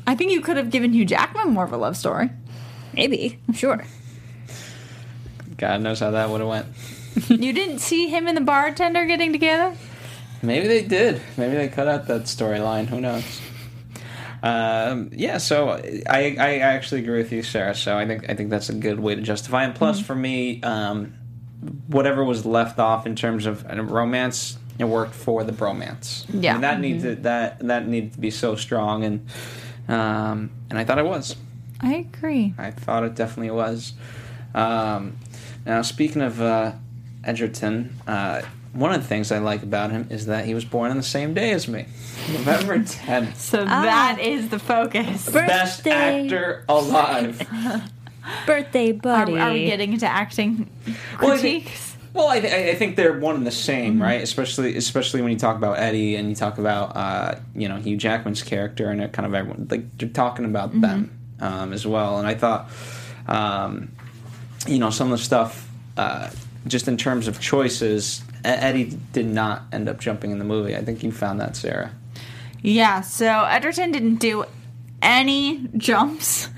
[0.06, 2.30] I think you could have given Hugh Jackman more of a love story.
[2.94, 3.84] Maybe, sure.
[5.60, 6.68] God knows how that would have went.
[7.28, 9.76] you didn't see him and the bartender getting together?
[10.42, 11.22] Maybe they did.
[11.38, 12.88] Maybe they cut out that storyline.
[12.88, 13.42] Who knows?
[14.42, 17.76] Um, yeah, so I, I actually agree with you, Sarah.
[17.76, 19.66] So I think I think that's a good way to justify.
[19.66, 21.14] And plus, for me, um,
[21.88, 26.26] whatever was left off in terms of uh, romance it worked for the bromance.
[26.30, 26.56] Yeah.
[26.56, 29.28] And that needed that that needed to be so strong, and
[29.90, 31.36] um, and I thought it was.
[31.82, 32.54] I agree.
[32.58, 33.94] I thought it definitely was.
[34.56, 35.18] Um,
[35.66, 36.74] now, speaking of uh,
[37.24, 38.42] Egerton, uh,
[38.74, 41.04] one of the things I like about him is that he was born on the
[41.04, 41.86] same day as me,
[42.32, 43.36] November 10th.
[43.36, 43.82] So Ah.
[43.84, 45.30] that is the focus.
[45.30, 46.24] Best Birthday.
[46.26, 47.40] actor alive.
[48.46, 49.40] Birthday Are, buddy.
[49.40, 50.70] are we getting into acting
[51.22, 51.86] Well, I think- critiques?
[52.12, 54.02] Well, I, th- I think they're one and the same, Mm-hmm.
[54.02, 54.22] right?
[54.22, 57.98] Especially, especially when you talk about Eddie and you talk about, uh, you know, Hugh
[57.98, 60.82] Jackman's character and it kind of everyone like they're talking about Mm-hmm.
[60.82, 62.18] them um, as well.
[62.18, 62.70] And I thought,
[63.28, 63.92] um,
[64.68, 66.30] you know, some of the stuff, uh,
[66.68, 70.76] just in terms of choices, Eddie did not end up jumping in the movie.
[70.76, 71.92] I think you found that, Sarah.
[72.62, 74.46] Yeah, so Egerton didn't do
[75.02, 76.50] any jumps.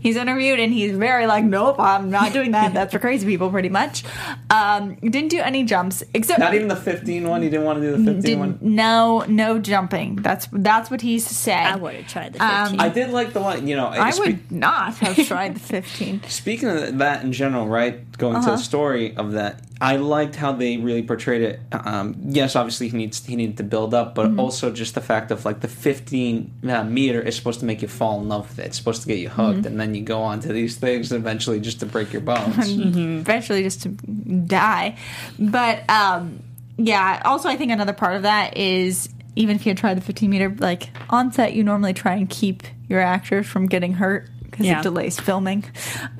[0.00, 2.74] He's interviewed and he's very like, nope, I'm not doing that.
[2.74, 4.04] That's for crazy people, pretty much.
[4.50, 7.42] Um, didn't do any jumps except Not even the 15 one.
[7.42, 8.58] You didn't want to do the 15 did one.
[8.60, 10.16] no no jumping.
[10.16, 11.66] That's that's what he's said.
[11.66, 12.80] I would have tried the Um, 15.
[12.80, 13.66] I did like the one.
[13.66, 16.22] You know, I spe- would not have tried the 15.
[16.28, 18.10] Speaking of that in general, right?
[18.18, 18.50] Going to Uh-huh.
[18.52, 21.60] the story of that, I liked how they really portrayed it.
[21.72, 24.36] Um, yes, obviously he needs he needed to build up, Mm-hmm.
[24.36, 27.82] but also just the fact of like the 15 uh, meter is supposed to make
[27.82, 28.66] you fall in love with it.
[28.66, 29.66] It's supposed to get you hooked, Mm-hmm.
[29.66, 32.56] and then you go on to these things eventually just to break your bones.
[32.70, 34.96] eventually just to die.
[35.38, 36.42] But um,
[36.76, 40.30] yeah, also I think another part of that is even if you try the 15
[40.30, 44.66] meter, like on set, you normally try and keep your actors from getting hurt because
[44.66, 44.78] Yeah.
[44.78, 45.64] it delays filming.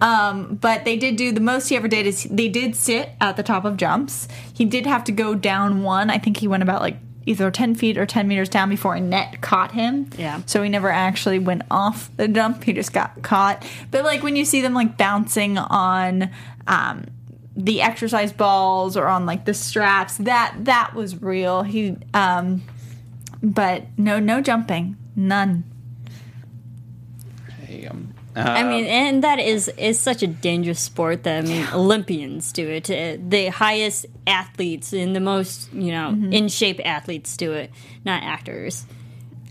[0.01, 3.37] Um, but they did do the most he ever did is they did sit at
[3.37, 4.27] the top of jumps.
[4.53, 6.11] He did have to go down one.
[6.11, 9.01] I think he went about like either 10 feet or 10 meters down before a
[9.01, 10.11] net caught him.
[10.19, 10.41] Yeah.
[10.47, 12.65] So he never actually went off the jump.
[12.65, 13.65] He just got caught.
[13.93, 16.31] But like when you see them like bouncing on
[16.67, 17.05] um,
[17.55, 21.63] the exercise balls or on like the straps, that that was real.
[21.63, 22.63] He um,
[23.43, 25.63] but no no jumping, none.
[28.35, 31.67] Hey, um, I mean, and that is is such a dangerous sport that I mean,
[31.75, 32.91] Olympians do it.
[32.91, 36.33] Uh, The highest athletes and the most you know Mm-hmm.
[36.33, 37.71] in shape athletes do it,
[38.05, 38.87] not actors.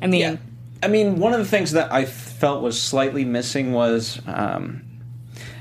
[0.01, 0.35] I mean, yeah.
[0.83, 4.81] I mean, one of the things that I felt was slightly missing was, um,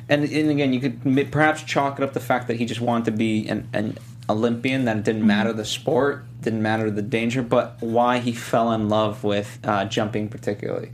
[0.09, 3.05] and, and again, you could perhaps chalk it up the fact that he just wanted
[3.05, 3.99] to be an, an
[4.31, 8.73] Olympian, that it didn't matter the sport, didn't matter the danger, but why he fell
[8.73, 10.91] in love with uh, jumping particularly.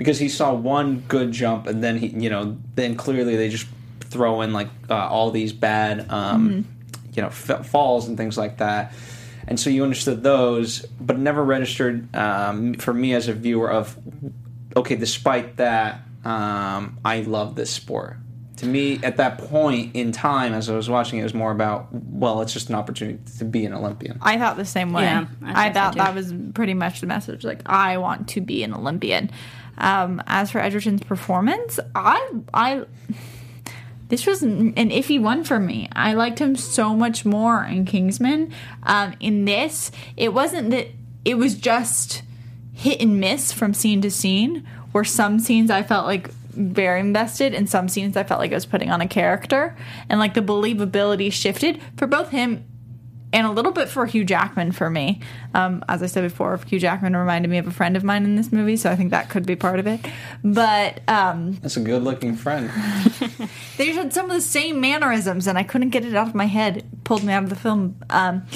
[0.00, 3.66] Because he saw one good jump, and then he, you know, then clearly they just
[4.00, 6.66] throw in like uh, all these bad, um,
[7.12, 8.92] you know, f- falls and things like that
[9.50, 13.98] and so you understood those, but never registered um, for me as a viewer of
[14.76, 14.94] okay.
[14.94, 18.16] Despite that, um, I love this sport.
[18.58, 21.88] To me, at that point in time, as I was watching, it was more about
[21.92, 24.18] well, it's just an opportunity to be an Olympian.
[24.22, 25.02] I thought the same way.
[25.02, 27.42] Yeah, I I, think so thought that was pretty much the message.
[27.42, 29.30] Like, I want to be an Olympian.
[29.80, 32.84] Um, as for Egerton's performance, I, I,
[34.08, 35.88] this was an iffy one for me.
[35.92, 38.52] I liked him so much more in Kingsman.
[38.82, 40.88] Um, in this, it wasn't that
[41.24, 42.22] it was just
[42.72, 44.66] hit and miss from scene to scene.
[44.92, 48.56] Where some scenes I felt like very invested, and some scenes I felt like I
[48.56, 49.76] was putting on a character,
[50.08, 52.64] and like the believability shifted for both him
[53.32, 55.20] and a little bit for Hugh Jackman for me.
[55.54, 58.36] Um, as I said before, Hugh Jackman reminded me of a friend of mine in
[58.36, 60.00] this movie, so I think that could be part of it.
[60.42, 62.70] But um, That's a good-looking friend.
[63.76, 66.46] they had some of the same mannerisms, and I couldn't get it out of my
[66.46, 66.78] head.
[66.78, 67.96] It pulled me out of the film.
[68.10, 68.46] Um,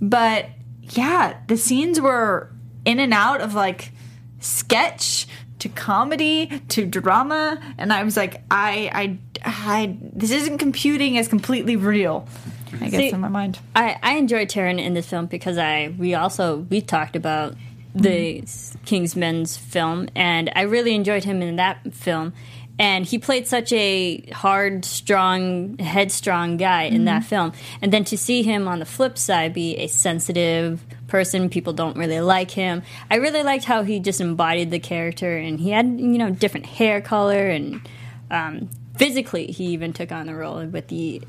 [0.00, 0.46] but
[0.82, 2.52] yeah, the scenes were
[2.84, 3.92] in and out of like
[4.38, 5.26] sketch
[5.58, 11.28] to comedy to drama, and I was like, I, I, I this isn't computing as
[11.28, 12.28] completely real.
[12.74, 13.58] I guess See, in my mind.
[13.74, 17.54] I, I enjoyed Taron in this film because I we also we talked about
[17.94, 18.42] the
[18.84, 22.32] Kingsman's film and I really enjoyed him in that film.
[22.78, 27.52] And he played such a hard strong headstrong guy in that film.
[27.82, 31.98] And then to see him on the flip side be a sensitive person people don't
[31.98, 32.82] really like him.
[33.10, 36.64] I really liked how he just embodied the character and he had you know different
[36.64, 37.86] hair color and
[38.30, 41.20] um, physically he even took on the role with the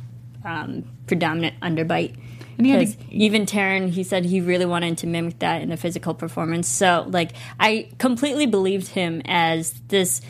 [0.45, 2.15] um, predominant underbite.
[2.57, 5.77] And he Because even Taron, he said he really wanted to mimic that in the
[5.77, 6.67] physical performance.
[6.67, 10.21] So, like, I completely believed him as this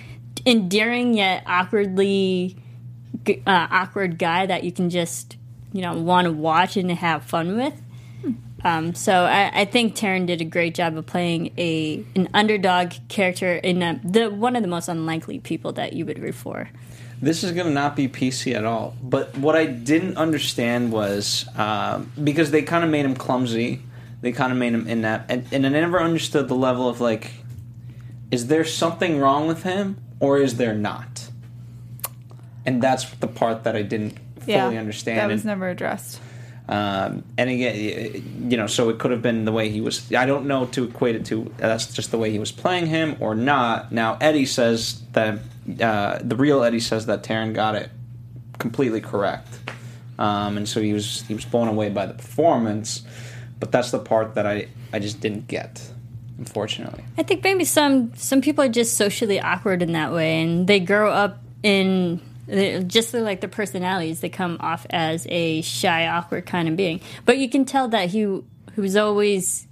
[0.45, 2.56] endearing yet awkwardly
[3.28, 5.38] uh, awkward guy that you can just,
[5.74, 7.74] you know, want to watch and have fun with.
[8.63, 12.93] Um, so I, I think Taron did a great job of playing a an underdog
[13.10, 16.69] character in a, the one of the most unlikely people that you would root for.
[17.21, 18.95] This is going to not be PC at all.
[19.01, 23.81] But what I didn't understand was um, because they kind of made him clumsy.
[24.21, 27.31] they kind of made him inept, and, and I never understood the level of like,
[28.31, 31.29] is there something wrong with him or is there not?
[32.65, 35.19] And that's the part that I didn't fully understand.
[35.19, 36.19] That was And- never addressed.
[36.69, 40.12] um, and again, you know, so it could have been the way he was.
[40.13, 41.51] I don't know to equate it to.
[41.57, 43.91] That's just the way he was playing him or not.
[43.91, 45.39] Now Eddie says that
[45.80, 47.89] uh, the real Eddie says that Taron got it
[48.58, 49.47] completely correct,
[50.17, 53.04] um, and so he was he was blown away by the performance.
[53.60, 55.88] But that's the part that I I just didn't get,
[56.38, 57.04] unfortunately.
[57.17, 60.80] I think maybe some some people are just socially awkward in that way, and they
[60.80, 62.21] grow up in
[62.88, 64.19] just like their personalities.
[64.19, 67.02] They come off as a shy, awkward kind of being.
[67.26, 68.41] But you can tell that he
[68.76, 69.67] was always.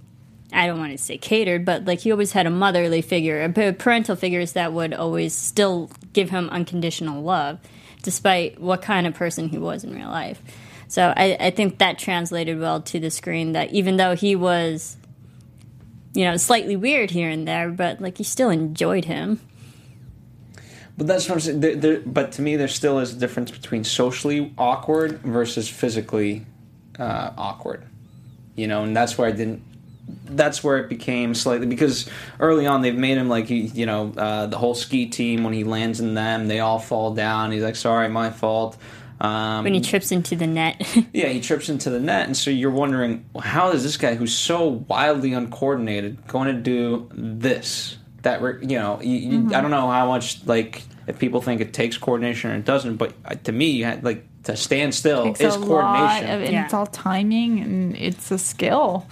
[0.52, 3.72] I don't want to say catered, but like he always had a motherly figure, a
[3.72, 7.58] parental figures that would always still give him unconditional love,
[8.02, 10.42] despite what kind of person he was in real life.
[10.88, 13.52] So I, I think that translated well to the screen.
[13.52, 14.96] That even though he was
[16.14, 19.40] you know, slightly weird here and there, but like you still enjoyed him.
[20.96, 21.60] But that's what I'm saying.
[21.60, 26.44] There, there, but to me, there still is a difference between socially awkward versus physically
[26.98, 27.84] uh, awkward.
[28.56, 29.62] You know, and that's where I didn't.
[30.26, 34.12] That's where it became slightly because early on they've made him like he, you know,
[34.16, 37.52] uh, the whole ski team when he lands in them, they all fall down.
[37.52, 38.76] He's like, "Sorry, my fault."
[39.20, 40.80] Um, When he trips into the net.
[41.12, 44.14] yeah, he trips into the net, and so you're wondering, well, how is this guy
[44.14, 47.98] who's so wildly uncoordinated going to do this?
[48.22, 51.60] That re- you know, you, you, I don't know how much like if people think
[51.60, 54.94] it takes coordination or it doesn't, but uh, to me, you had, like to stand
[54.94, 56.30] still Takes is a lot coordination.
[56.34, 56.64] of, and Yeah.
[56.64, 59.06] it's all timing and it's a skill.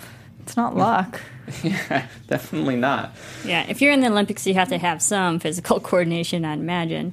[0.48, 1.20] It's not luck.
[1.62, 3.14] yeah, Definitely not.
[3.44, 7.12] yeah, if you're in the Olympics, you have to have some physical coordination, I'd imagine.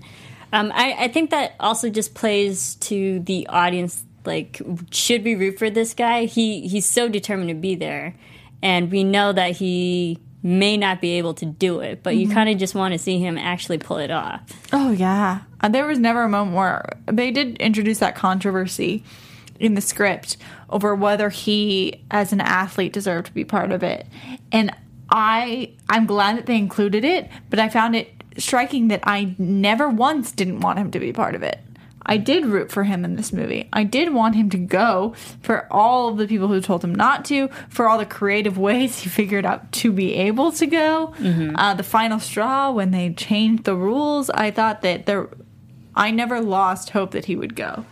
[0.54, 4.06] Um, I, I think that also just plays to the audience.
[4.24, 6.26] Like, should we root for this guy?
[6.26, 8.16] He he's so determined to be there,
[8.64, 12.48] and we know that he may not be able to do it, but you kind
[12.50, 14.42] of just want to see him actually pull it off.
[14.72, 19.04] Oh yeah, Uh, there was never a moment where they did introduce that controversy
[19.60, 20.38] in the script
[20.70, 24.08] over whether he, as an athlete, deserved to be part of it,
[24.52, 24.72] and
[25.10, 29.90] I I'm glad that they included it, but I found it striking that I never
[29.90, 31.60] once didn't want him to be part of it.
[32.06, 33.68] I did root for him in this movie.
[33.74, 37.26] I did want him to go for all of the people who told him not
[37.26, 41.14] to, for all the creative ways he figured out to be able to go.
[41.56, 45.30] Uh, the final straw when they changed the rules, I thought that there,
[45.96, 47.86] I never lost hope that he would go.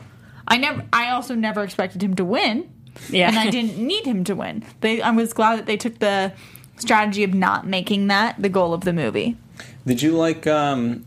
[0.53, 0.83] I never.
[0.93, 2.69] I also never expected him to win,
[3.09, 3.27] Yeah.
[3.27, 4.63] and I didn't need him to win.
[4.81, 6.31] They, I was glad that they took the
[6.77, 9.35] strategy of not making that the goal of the movie.
[9.85, 11.05] Did you like um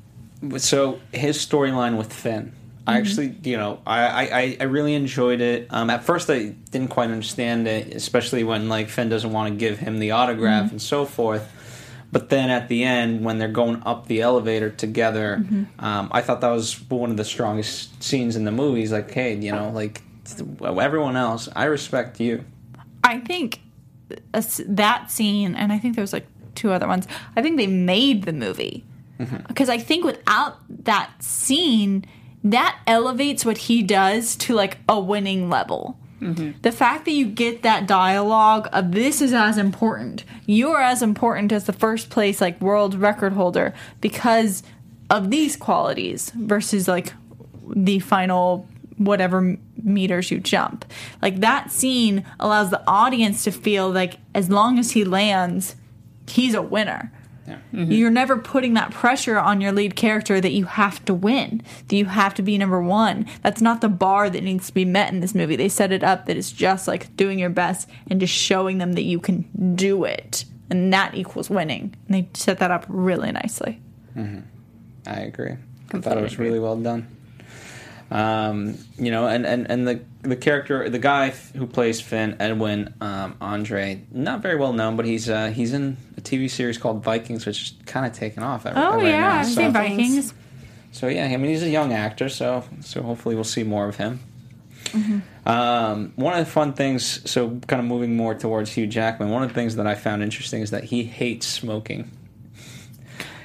[0.59, 2.53] so his storyline with Finn?
[2.89, 5.67] I actually, you know, I, I, I really enjoyed it.
[5.71, 9.57] Um, at first, I didn't quite understand it, especially when like Finn doesn't want to
[9.59, 11.51] give him the autograph and so forth.
[12.17, 15.45] But then at the end, when they're going up the elevator together,
[15.79, 18.81] um, I thought that was one of the strongest scenes in the movie.
[18.81, 20.01] He's like, hey, you know, like
[20.65, 22.43] everyone else, I respect you.
[23.05, 23.61] I think
[24.33, 27.07] that scene, and I think there's like two other ones.
[27.37, 28.87] I think they made the movie
[29.49, 32.07] because I think without that scene,
[32.45, 35.99] that elevates what he does to like a winning level.
[36.21, 36.59] Mm-hmm.
[36.63, 41.03] The fact that you get that dialogue of this is as important, you are as
[41.03, 44.63] important as the first place like world record holder because
[45.11, 47.13] of these qualities versus like
[47.69, 50.85] the final whatever meters you jump.
[51.21, 55.77] Like that scene allows the audience to feel like as long as he lands,
[56.29, 57.13] he's a winner.
[57.47, 57.93] Mm-hmm.
[57.93, 61.97] You're never putting that pressure on your lead character that you have to win, that
[61.97, 63.27] you have to be number one.
[63.43, 65.57] That's not the bar that needs to be met in this movie.
[65.57, 68.95] They set it up that it's just like doing your best and just showing them
[68.95, 70.45] that you can do it.
[70.69, 71.95] And that equals winning.
[72.09, 73.81] And they set that up really nicely.
[74.17, 74.41] Mm-hmm.
[75.07, 75.57] I agree.
[75.93, 77.16] I thought it was really well done.
[78.11, 82.93] Um, you know, and, and, and the the character, the guy who plays Finn, Edvin
[83.03, 87.03] um, Endre, not very well known, but he's uh, he's in a TV series called
[87.03, 88.65] Vikings, which is kind of taken off.
[88.65, 89.21] Right, Oh, right yeah.
[89.21, 89.39] now.
[89.41, 90.35] I've So, seen Vikings.
[90.93, 93.97] so yeah, I mean he's a young actor, so so hopefully we'll see more of
[93.97, 94.21] him.
[95.45, 99.43] Um, one of the fun things, so kind of moving more towards Hugh Jackman, one
[99.43, 102.11] of the things that I found interesting is that he hates smoking.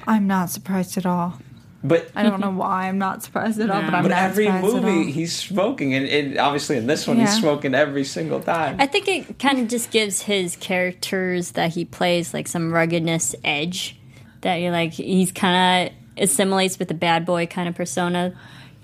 [0.06, 1.38] I'm not surprised at all.
[1.84, 4.44] But I don't know why I'm not surprised at all, but I'm but not every
[4.46, 4.90] surprised at all.
[4.90, 8.76] movie he's smoking, and, and obviously in this one he's smoking every single time.
[8.78, 13.34] I think it kind of just gives his characters that he plays like some ruggedness
[13.42, 13.96] edge
[14.42, 18.32] that you're like he's kind of assimilates with the bad boy kind of persona.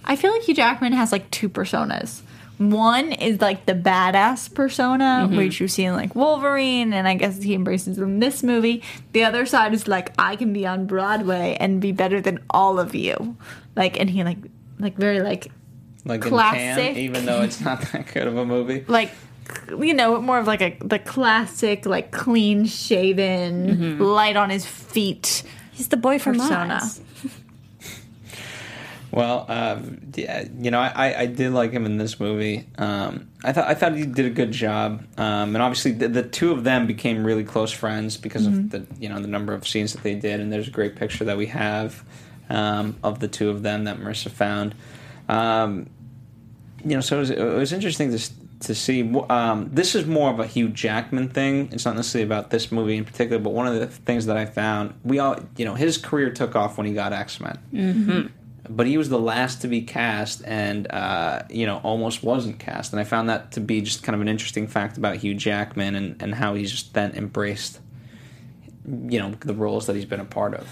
[0.05, 2.23] I feel like Hugh Jackman has like two personas.
[2.59, 5.37] One is like the badass persona, mm-hmm.
[5.37, 8.83] which you see in like Wolverine, and I guess he embraces in this movie.
[9.13, 12.81] The other side is like I can be on Broadway and be better than all
[12.81, 13.37] of you,
[13.77, 14.39] like, and he like
[14.81, 15.53] like very like
[16.05, 16.89] like Classic.
[16.89, 18.85] in Can, even though it's not that good of a movie.
[18.89, 19.13] like
[19.69, 24.03] you know more of like a the classic like clean shaven, mm-hmm.
[24.03, 25.45] light on his feet.
[25.71, 26.81] He's the boy from Persona.
[26.83, 27.01] Oz.
[29.11, 32.69] Well, um, yeah, you know, I, I did like him in this movie.
[32.77, 36.23] Um, I thought I thought he did a good job, um, and obviously the, the
[36.23, 39.67] two of them became really close friends because of the you know the number of
[39.67, 40.41] scenes that they did.
[40.41, 42.05] And there's a great picture that we have
[42.51, 44.75] um, of the two of them that Marissa found.
[45.29, 45.89] Um,
[46.85, 48.31] you know, so it was, it was interesting to
[48.61, 49.11] to see.
[49.31, 51.71] Um, this is more of a Hugh Jackman thing.
[51.73, 54.45] It's not necessarily about this movie in particular, but one of the things that I
[54.45, 57.59] found, we all, you know, his career took off when he got X Men
[58.69, 62.93] but he was the last to be cast and uh, you know almost wasn't cast
[62.93, 65.95] and i found that to be just kind of an interesting fact about hugh jackman
[65.95, 67.81] and, and how he's just then embraced
[68.87, 70.67] you know the roles that he's been a part of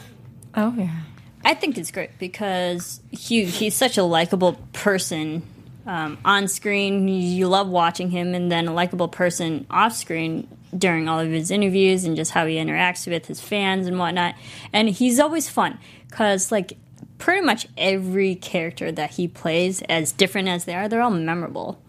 [0.57, 1.03] Oh yeah.
[1.45, 5.43] I think it's great because Hugh, he's such a likable person
[5.87, 7.07] um, on screen.
[7.07, 11.51] You love watching him, and then a likable person off screen during all of his
[11.51, 14.35] interviews and just how he interacts with his fans and whatnot.
[14.73, 15.79] And he's always fun
[16.09, 16.79] because, like,
[17.19, 21.81] pretty much every character that he plays, as different as they are, they're all memorable.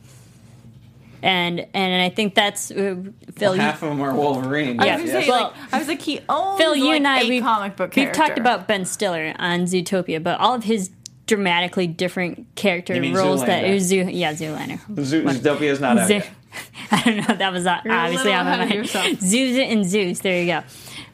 [1.24, 2.96] And and I think that's uh,
[3.36, 3.56] Phil.
[3.56, 5.02] you- half of them are wolverine I Yeah.
[5.02, 7.22] was gonna say, Well, like, I was like, he owns Phil, you like, and I,
[7.22, 8.20] a we've, comic book we've character.
[8.22, 10.92] talked about Ben Stiller on Zootopia, but all of his
[11.26, 13.80] dramatically different character You mean roles that Zoolander?
[13.80, 14.80] Zoo, yeah, Zoolander.
[15.04, 16.30] Zoo- zootopia is not out Zoo- yet.
[16.92, 17.36] I don't know.
[17.36, 18.86] That was uh, You're a obviously little on my ahead of mind.
[18.86, 19.20] yourself.
[19.22, 20.20] Zeus and Zeus.
[20.20, 20.64] There you go.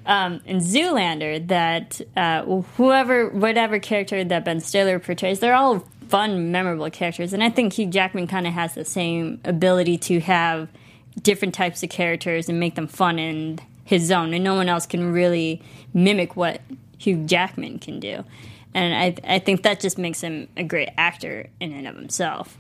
[0.06, 2.43] Um, and Zoolander, that uh,
[2.76, 7.34] whoever, whatever character that Ben Stiller portrays, they're all fun, memorable characters.
[7.34, 10.68] And I think Hugh Jackman kind of has the same ability to have
[11.22, 14.86] different types of characters and make them fun in his zone, and no one else
[14.86, 15.62] can really
[15.93, 16.62] mimic what
[16.97, 18.24] Hugh Jackman can do.
[18.74, 22.58] And I, I think that just makes him a great actor in and of himself.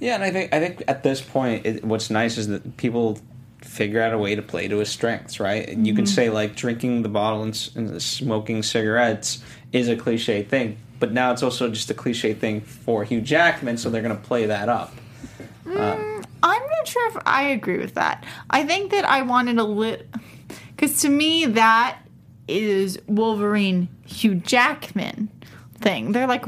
[0.00, 3.18] yeah and i think i think at this point it, what's nice is that people
[3.64, 6.14] figure out a way to play to his strengths right and you can mm-hmm.
[6.14, 9.42] say like drinking the bottle and, and smoking cigarettes
[9.72, 13.76] is a cliche thing but now it's also just a cliche thing for hugh jackman
[13.76, 14.94] so they're going to play that up
[15.64, 18.22] mm, I'm not sure if I agree with that.
[18.50, 20.08] I think that I wanted a lit
[20.76, 21.98] because to me that
[22.46, 25.30] is Wolverine Hugh Jackman
[25.78, 26.12] thing.
[26.12, 26.44] They're like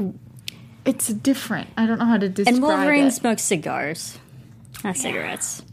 [0.85, 1.69] it's different.
[1.75, 2.57] I don't know how to describe it.
[2.57, 3.11] And Wolverine it.
[3.11, 4.19] smokes cigars,
[4.83, 5.63] not cigarettes.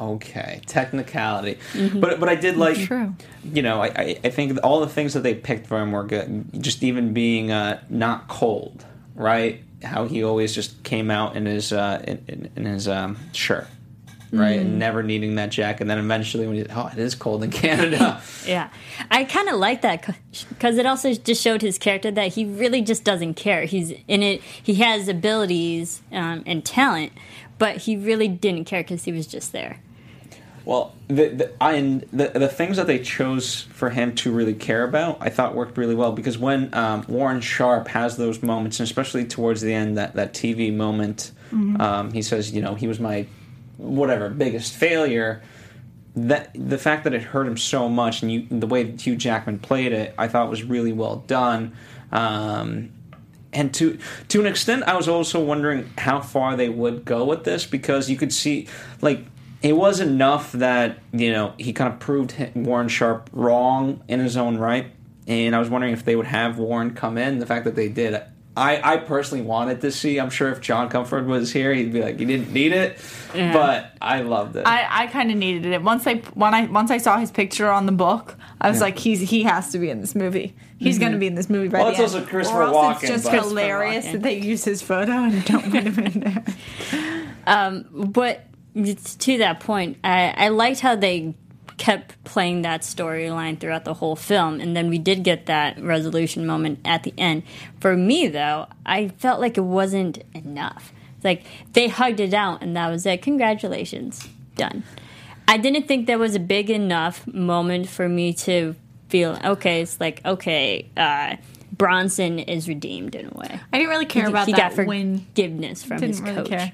[0.00, 1.58] Okay, technicality,
[1.94, 3.14] but but I did like True.
[3.44, 6.46] you know I, I think all the things that they picked for him were good.
[6.58, 9.62] Just even being uh, not cold, right?
[9.84, 13.66] How he always just came out in his uh, in, in, his um, shirt,
[14.32, 15.82] right, and never needing that jacket.
[15.82, 18.22] And then eventually, when he oh, it is cold in Canada.
[18.46, 18.70] Yeah,
[19.10, 20.16] I kind of like that
[20.48, 23.66] because it also just showed his character that he really just doesn't care.
[23.66, 24.40] He's in it.
[24.40, 27.12] He has abilities um, and talent,
[27.58, 29.78] but he really didn't care because he was just there.
[30.64, 34.54] Well, the the, I, and the the things that they chose for him to really
[34.54, 38.78] care about, I thought worked really well because when um, Warren Sharp has those moments,
[38.78, 41.32] and especially towards the end, that that TV moment,
[41.80, 43.26] um, he says, you know, he was my
[43.78, 45.42] whatever biggest failure.
[46.16, 49.16] That the fact that it hurt him so much, and you, the way that Hugh
[49.16, 51.72] Jackman played it, I thought was really well done.
[52.10, 52.90] Um,
[53.52, 53.98] and to
[54.28, 58.10] to an extent, I was also wondering how far they would go with this because
[58.10, 58.68] you could see,
[59.00, 59.24] like,
[59.62, 64.36] it was enough that you know he kind of proved Warren Sharp wrong in his
[64.36, 64.86] own right,
[65.26, 67.38] and I was wondering if they would have Warren come in.
[67.38, 68.22] The fact that they did,
[68.56, 70.18] I I personally wanted to see.
[70.18, 72.98] I'm sure if John Comfort was here, he'd be like, "You didn't need it,"
[73.32, 74.66] but I loved it.
[74.66, 77.70] I, I kind of needed it once I when I once I saw his picture
[77.70, 78.36] on the book.
[78.62, 78.84] I was Yeah.
[78.84, 80.54] like, he's he has to be in this movie.
[80.78, 81.00] He's mm-hmm.
[81.02, 82.22] going to be in this movie by Well, the it's end.
[82.22, 84.12] also Christopher Walken, it's just hilarious Walken.
[84.12, 86.44] that they use his photo and don't put him in there.
[87.46, 88.44] Um, but
[88.74, 91.34] to that point, I, I liked how they
[91.80, 96.46] kept playing that storyline throughout the whole film, and then we did get that resolution
[96.46, 97.42] moment at the end.
[97.80, 100.92] For me, though, I felt like it wasn't enough.
[101.16, 103.22] It's like they hugged it out, and that was it.
[103.22, 104.84] Congratulations, done.
[105.48, 108.76] I didn't think there was a big enough moment for me to
[109.08, 109.80] feel okay.
[109.80, 111.36] It's like okay, uh,
[111.72, 113.58] Bronson is redeemed in a way.
[113.72, 116.48] I didn't really care about he that got forgiveness from his really coach.
[116.48, 116.72] care.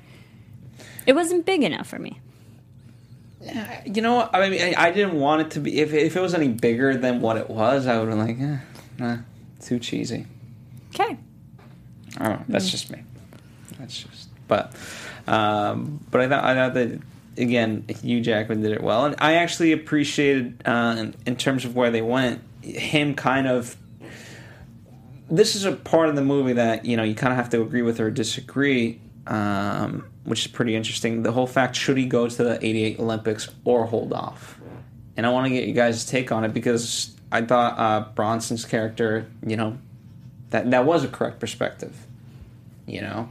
[1.06, 2.20] It wasn't big enough for me.
[3.84, 4.28] you know?
[4.32, 5.80] I mean, I, I didn't want it to be.
[5.80, 8.40] If if it was any bigger than what it was, I would have been like,
[8.40, 8.58] eh,
[8.98, 9.18] nah,
[9.60, 10.26] too cheesy.
[10.94, 11.16] Okay.
[12.18, 12.44] I don't know.
[12.48, 13.02] That's just me.
[13.78, 14.28] That's just.
[14.48, 14.74] But
[15.26, 17.00] um, but I thought I thought that
[17.36, 21.74] again Hugh Jackman did it well, and I actually appreciated uh, in, in terms of
[21.76, 23.76] where they went him kind of.
[25.28, 27.60] This is a part of the movie that you know you kind of have to
[27.60, 31.22] agree with or disagree, um, which is pretty interesting.
[31.22, 34.58] The whole fact should he go to the '88 Olympics or hold off,
[35.16, 38.64] and I want to get you guys' take on it because I thought uh, Bronson's
[38.64, 39.78] character, you know,
[40.50, 42.06] that that was a correct perspective,
[42.86, 43.28] you know,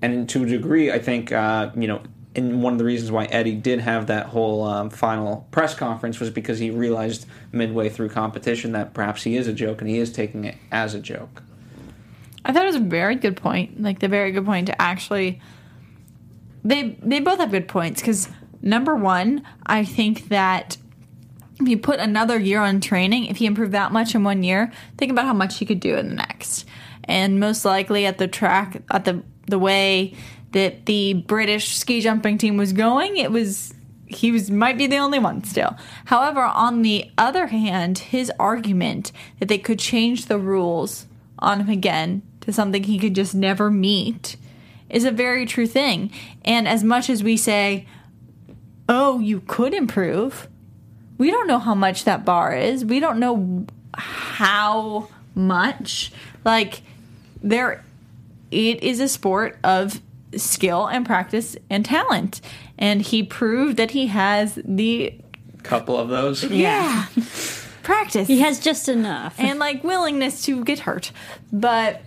[0.00, 2.02] and to a degree, I think uh, you know,
[2.34, 6.18] and one of the reasons why Eddie did have that whole um, final press conference
[6.18, 9.98] was because he realized midway through competition that perhaps he is a joke and he
[9.98, 11.42] is taking it as a joke.
[12.44, 13.80] I thought it was a very good point.
[13.80, 15.40] Like the very good point to actually.
[16.64, 18.28] They they both have good points because
[18.60, 20.76] number one, I think that
[21.60, 24.72] if you put another year on training, if he improved that much in one year,
[24.96, 26.66] think about how much he could do in the next.
[27.04, 30.14] And most likely at the track, at the the way
[30.52, 33.74] that the British ski jumping team was going, it was
[34.06, 35.76] he was might be the only one still.
[36.04, 41.06] However, on the other hand, his argument that they could change the rules
[41.38, 44.36] on him again to something he could just never meet
[44.88, 46.10] is a very true thing.
[46.44, 47.86] And as much as we say,
[48.88, 50.48] "Oh, you could improve,"
[51.18, 52.84] we don't know how much that bar is.
[52.84, 56.12] We don't know how much.
[56.44, 56.82] Like
[57.42, 57.84] there
[58.50, 60.00] it is a sport of
[60.36, 62.40] skill and practice and talent.
[62.78, 65.14] And he proved that he has the
[65.62, 66.42] Couple of those.
[66.44, 67.06] yeah,
[67.84, 69.38] practice He has just enough.
[69.38, 71.12] and like willingness to get hurt.
[71.52, 72.02] But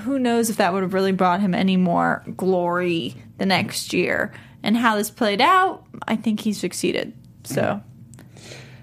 [0.00, 4.32] who knows if that would have really brought him any more glory the next year.
[4.62, 7.12] And how this played out, I think he succeeded.
[7.44, 7.82] So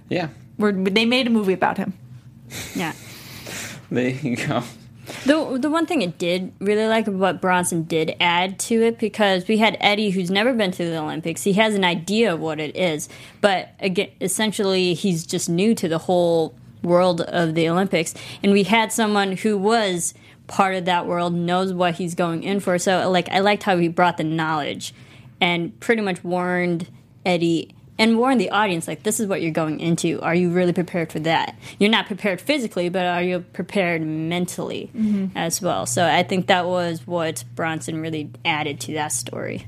[0.09, 1.93] Yeah, we're, they made a movie about him.
[2.75, 2.93] yeah.
[3.91, 4.63] there you go.
[5.25, 9.47] The the one thing it did really like what Bronson did add to it because
[9.47, 11.43] we had Eddie who's never been to the Olympics.
[11.43, 13.09] He has an idea of what it is,
[13.41, 16.53] but again, essentially he's just new to the whole
[16.83, 18.13] world of the Olympics.
[18.43, 20.13] And we had someone who was
[20.49, 22.77] part of that world, knows what he's going in for.
[22.77, 24.93] So like I liked how he brought the knowledge
[25.39, 26.89] and pretty much warned
[27.25, 30.71] Eddie and warn the audience like this is what you're going into are you really
[30.71, 34.89] prepared for that you're not prepared physically but are you prepared mentally
[35.35, 39.67] as well so i think that was what bronson really added to that story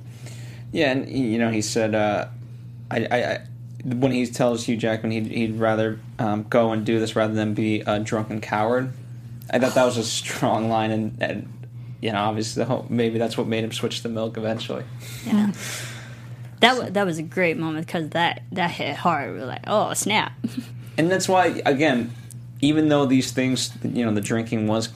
[0.71, 2.27] Yeah, and you know, he said, uh,
[2.89, 3.39] I, I, I,
[3.84, 7.53] when he tells Hugh Jackman he'd, he'd rather um, go and do this rather than
[7.53, 8.93] be a drunken coward.
[9.52, 11.68] I thought that was a strong line, and, and
[12.02, 14.84] you know, obviously, the whole, maybe that's what made him switch to milk eventually.
[15.26, 15.52] yeah
[16.62, 19.64] that, wa that was a great moment because that, that hit hard we were like
[19.68, 20.34] oh snap
[20.97, 22.12] And that's why, again,
[22.62, 24.89] even though these things, you know, the drinking was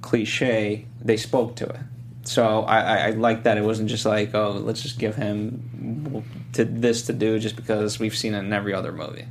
[0.00, 1.80] cliche, they spoke to it.
[2.24, 6.24] So I, I, I like that it wasn't just like, oh, let's just give him
[6.54, 9.26] to this to do just because we've seen it in every other movie.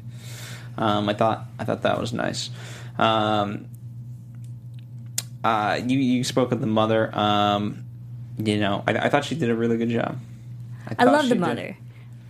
[0.77, 2.49] Um, I thought I thought that was nice.
[2.97, 3.67] Um,
[5.43, 7.09] uh, you you spoke of the mother.
[7.17, 7.83] Um,
[8.37, 10.17] you know, I, I thought she did a really good job.
[10.87, 11.41] I thought love she the did.
[11.41, 11.77] mother.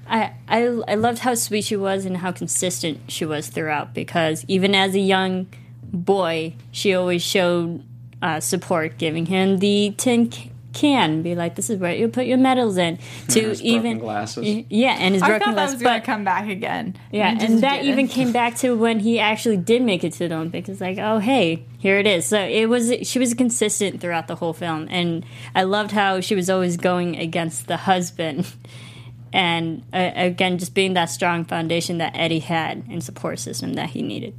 [0.07, 4.43] I, I I loved how sweet she was and how consistent she was throughout because
[4.47, 5.47] even as a young
[5.93, 7.84] boy, she always showed
[8.22, 12.26] uh, support, giving him the tin c- can, be like, "This is where you put
[12.26, 12.97] your medals in."
[13.30, 14.63] To his even glasses.
[14.69, 16.95] Yeah, and his I broken thought that was going but to come back again.
[17.11, 17.89] yeah, It just and that didn't.
[17.89, 20.69] even came back to when he actually did make it to the Olympics.
[20.69, 22.26] It's like, oh hey, here it is.
[22.26, 26.36] So it was she was consistent throughout the whole film, and I loved how she
[26.36, 28.51] was always going against the husband,
[29.34, 33.89] and uh, again, just being that strong foundation that Eddie had and support system that
[33.91, 34.34] he needed.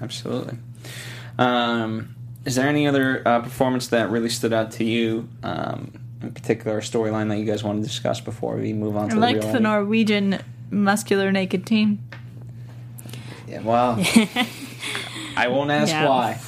[0.00, 0.58] Absolutely.
[1.38, 2.13] Um,
[2.44, 5.28] is there any other uh, performance that really stood out to you?
[5.42, 5.92] Um,
[6.22, 9.14] in particular, storyline that you guys want to discuss before we move on I to
[9.16, 9.60] the liked real the?
[9.60, 10.38] Norwegian
[10.70, 11.98] muscular naked team.
[13.46, 13.98] Yeah, well,
[15.36, 16.08] I won't ask Yeah.
[16.08, 16.38] why.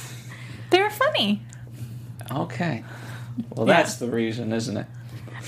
[0.71, 1.41] They were funny.
[2.31, 2.83] Okay.
[3.55, 3.77] Well, Yeah.
[3.77, 4.87] that's the reason, isn't it?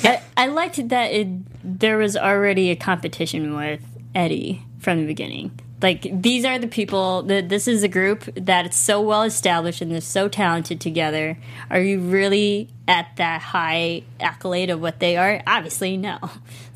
[0.04, 1.28] I, I liked that it,
[1.64, 3.82] there was already a competition with
[4.16, 5.60] Eddie from the beginning.
[5.82, 9.82] Like these are the people that this is a group that it's so well established
[9.82, 11.38] and they're so talented together.
[11.70, 15.42] Are you really at that high accolade of what they are?
[15.48, 16.20] Obviously, no.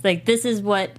[0.03, 0.91] Like this is what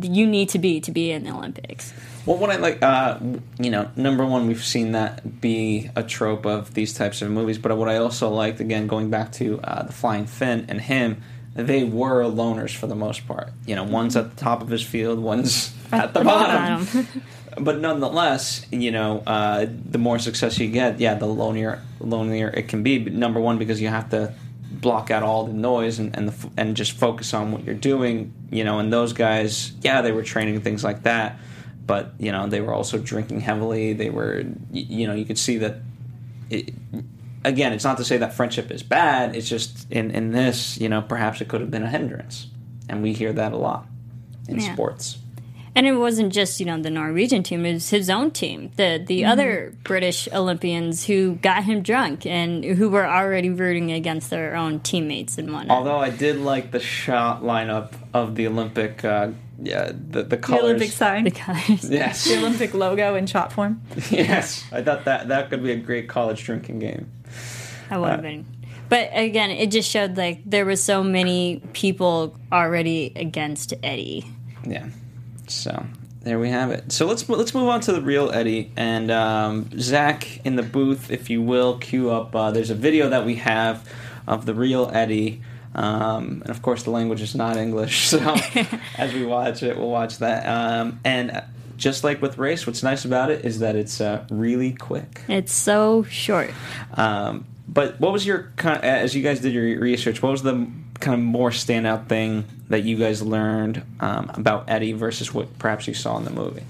[0.00, 1.92] you need to be to be in the Olympics.
[2.26, 3.18] Well, what I like, uh,
[3.58, 7.58] you know, number one, we've seen that be a trope of these types of movies.
[7.58, 11.22] But what I also liked, again, going back to uh, the Flying Finn and him,
[11.54, 13.50] they were loners for the most part.
[13.66, 16.84] You know, one's at the top of his field, one's at the bottom.
[16.84, 17.06] Bottom.
[17.56, 22.66] But nonetheless, you know, uh, the more success you get, yeah, the lonelier lonelier it
[22.66, 22.98] can be.
[22.98, 24.34] But number one, because you have to
[24.72, 28.32] block out all the noise and and, the, and just focus on what you're doing.
[28.50, 31.38] You know, and those guys, yeah, they were training things like that,
[31.86, 33.92] but you know, they were also drinking heavily.
[33.92, 35.76] They were, you know, you could see that.
[36.50, 36.74] It,
[37.44, 39.36] again, it's not to say that friendship is bad.
[39.36, 42.48] It's just in in this, you know, perhaps it could have been a hindrance,
[42.88, 43.86] and we hear that a lot
[44.48, 44.72] in Yeah.
[44.72, 45.18] sports.
[45.76, 49.02] And it wasn't just you know the Norwegian team; it was his own team, the
[49.04, 54.54] the other British Olympians who got him drunk and who were already rooting against their
[54.54, 55.76] own teammates and whatnot.
[55.76, 60.36] Although I did like the shot lineup of the Olympic, uh, yeah, the the The
[60.36, 60.62] colors.
[60.62, 61.24] Olympic sign.
[61.24, 63.82] because Yes, The Olympic logo in shot form.
[64.10, 64.64] yes.
[64.70, 67.10] I thought that that could be a great college drinking game.
[67.90, 68.46] I would have been.
[68.88, 74.24] But again, it just showed like there were so many people already against Eddie.
[74.64, 74.86] Yeah.
[75.48, 75.86] So
[76.22, 76.90] there we have it.
[76.90, 81.10] So let's let's move on to the real Eddie and um, Zach in the booth,
[81.10, 82.34] if you will, cue up.
[82.34, 83.88] Uh, there's a video that we have
[84.26, 85.42] of the real Eddie.
[85.74, 88.18] Um, and of course, the language is not English, so
[88.96, 90.46] as we watch it, we'll watch that.
[90.46, 91.42] Um, and
[91.76, 95.22] just like with race, what's nice about it is that it's uh, really quick.
[95.28, 96.52] It's so short.
[96.94, 100.22] Um, but what was your as you guys did your research?
[100.22, 100.70] What was the
[101.00, 105.86] kind of more standout thing that you guys learned um, about Eddie versus what perhaps
[105.86, 106.62] you saw in the movie?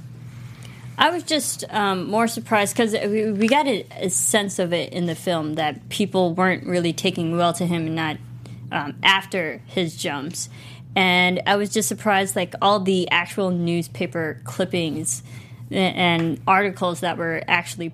[0.96, 5.06] I was just um, more surprised because we, got a, a sense of it in
[5.06, 8.16] the film that people weren't really taking well to him and not
[8.70, 10.48] um, after his jumps.
[10.94, 15.24] And I was just surprised, like all the actual newspaper clippings
[15.70, 17.92] and articles that were actually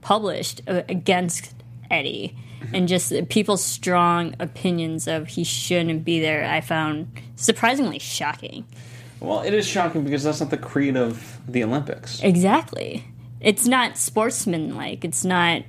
[0.00, 1.54] published uh, against
[1.90, 2.36] Eddie,
[2.72, 6.44] and just people's strong opinions of he shouldn't be there.
[6.44, 8.64] I found surprisingly shocking.
[9.20, 12.22] Well, it is shocking because that's not the creed of the Olympics.
[12.22, 13.04] Exactly.
[13.40, 15.04] It's not sportsmanlike.
[15.04, 15.62] It's not.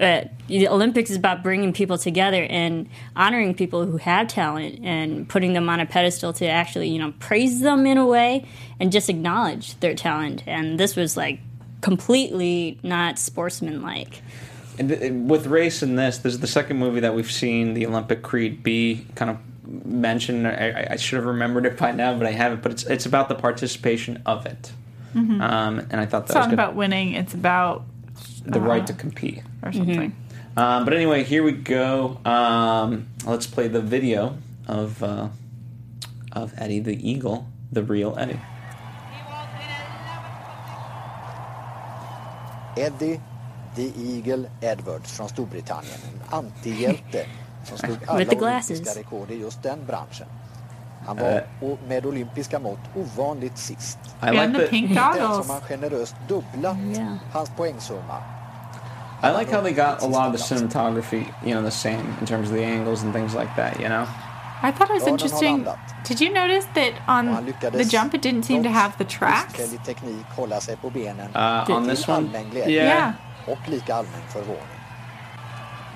[0.00, 5.28] Uh, the Olympics is about bringing people together and honoring people who have talent and
[5.28, 8.44] putting them on a pedestal to actually, you know, praise them in a way
[8.80, 10.42] and just acknowledge their talent.
[10.48, 11.38] And this was like
[11.80, 14.20] completely not sportsmanlike.
[14.78, 18.22] And with race in this, this is the second movie that we've seen the Olympic
[18.22, 19.38] creed be kind of
[19.86, 20.46] mentioned.
[20.48, 22.62] I, I should have remembered it by now, but I haven't.
[22.62, 24.72] But it's it's about the participation of it,
[25.14, 25.40] um,
[25.90, 26.54] and I thought It's that was not good.
[26.54, 27.12] about winning.
[27.14, 27.84] It's about
[28.44, 29.42] the right to compete.
[29.62, 30.14] or something.
[30.56, 32.18] Um, but anyway, here we go.
[32.24, 35.28] Um, let's play the video of uh,
[36.32, 38.40] of Eddie the Eagle, the real Eddie.
[42.76, 43.20] Eddie
[43.76, 45.98] The Eagle Edwards från Storbritannien.
[46.30, 47.26] En antihjälte
[47.64, 48.18] som slog alla
[48.76, 50.26] olympiska rekord i just den branschen.
[51.06, 53.98] Han var o- med olympiska mått ovanligt sist.
[54.22, 55.46] I like the pink Inte ens goggles.
[55.46, 57.14] som han generöst dubblat Yeah.
[57.32, 58.18] hans poängsumma.
[59.22, 62.26] I like how they got a lot of the cinematography, you know, the same in
[62.26, 63.80] terms of the angles and things like that.
[63.80, 64.02] You know,
[64.62, 65.66] I thought it was interesting.
[66.08, 69.60] Did you notice that on the jump it didn't seem to have the tracks?
[71.34, 72.68] uh, on this one, yeah.
[72.68, 73.12] Yeah.
[73.46, 74.62] Och lika allmän förvåning.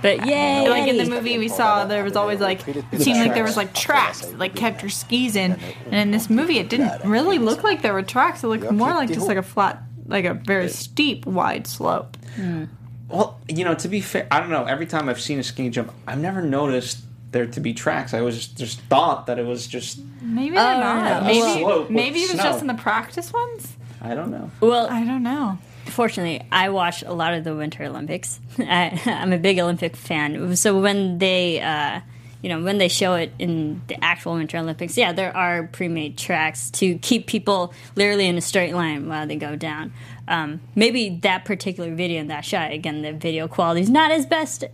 [0.01, 0.69] But yay!
[0.69, 3.57] Like in the movie we saw, there was always like it seemed like there was
[3.57, 7.39] like tracks that, like kept your skis in, and in this movie it didn't really
[7.39, 8.45] look like there were tracks.
[8.45, 12.17] It looked more like just like a flat, like a very steep, wide slope.
[12.37, 12.69] Mm.
[13.09, 14.67] Well, you know, to be fair, I don't know.
[14.67, 16.99] Every time I've seen a ski jump, I've never noticed
[17.33, 18.15] there to be tracks.
[18.15, 19.99] I was just, just thought that it was just.
[20.23, 21.23] Maybe they're Oh, not.
[21.23, 21.27] no.
[21.27, 22.43] Maybe Slope maybe it was snow.
[22.45, 23.75] just in the practice ones.
[24.01, 24.51] I don't know.
[24.61, 25.59] Well, I don't know.
[25.89, 28.41] Fortunately, I watched a lot of the Winter Olympics.
[28.59, 30.57] I, I'm a big Olympic fan.
[30.57, 32.01] So when they, uh,
[32.43, 36.17] you know, when they show it in the actual Winter Olympics, yeah, there are pre-made
[36.17, 39.93] tracks to keep people literally in a straight line while they go down.
[40.29, 44.27] Um, maybe that particular video and that shot, again, the video quality is not as
[44.27, 44.65] best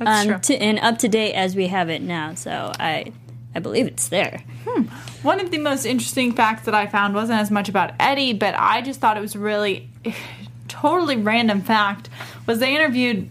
[0.00, 2.34] um, to, and up to date as we have it now.
[2.34, 3.12] So I,
[3.54, 4.42] I believe it's there.
[5.22, 8.54] One of the most interesting facts that I found wasn't as much about Eddie, but
[8.56, 9.88] I just thought it was really
[10.68, 12.08] totally random fact
[12.46, 13.30] was they interviewed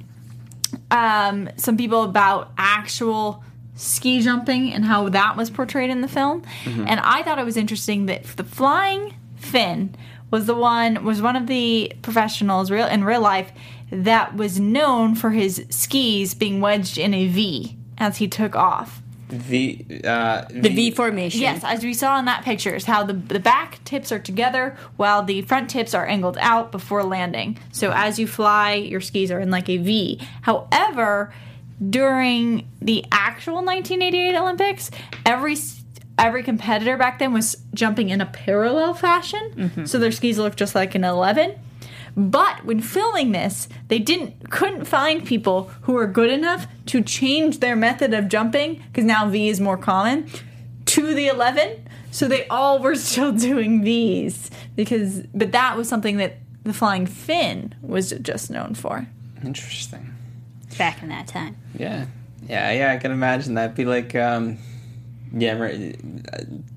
[0.92, 3.44] um, some people about actual
[3.76, 7.58] ski jumping and how that was portrayed in the film, and I thought it was
[7.58, 9.96] interesting that the flying Finn
[10.32, 13.52] was the one was one of the professionals real in real life
[13.92, 19.02] that was known for his skis being wedged in a V as he took off.
[19.30, 21.42] The uh, The V formation.
[21.42, 24.78] Yes, as we saw in that picture, is how the the back tips are together
[24.98, 27.58] while the front tips are angled out before landing.
[27.72, 30.22] So as you fly, your skis are in like a V.
[30.44, 31.34] However,
[31.90, 34.92] during the actual 1988 Olympics,
[35.26, 35.58] every
[36.18, 40.76] every competitor back then was jumping in a parallel fashion, so their skis looked just
[40.76, 41.56] like an 11.
[42.18, 47.60] But when filming this, they didn't couldn't find people who were good enough to change
[47.60, 50.30] their method of jumping because now V is more common
[50.86, 51.86] to the 11.
[52.12, 57.06] So they all were still doing V's because but that was something that the flying
[57.06, 59.08] Finn was just known for.
[59.44, 60.14] Interesting.
[60.78, 61.56] back in that time.
[61.78, 62.06] Yeah,
[62.48, 62.94] yeah, yeah.
[62.94, 64.58] I can imagine that'd Be like, um,
[65.38, 65.96] yeah, right.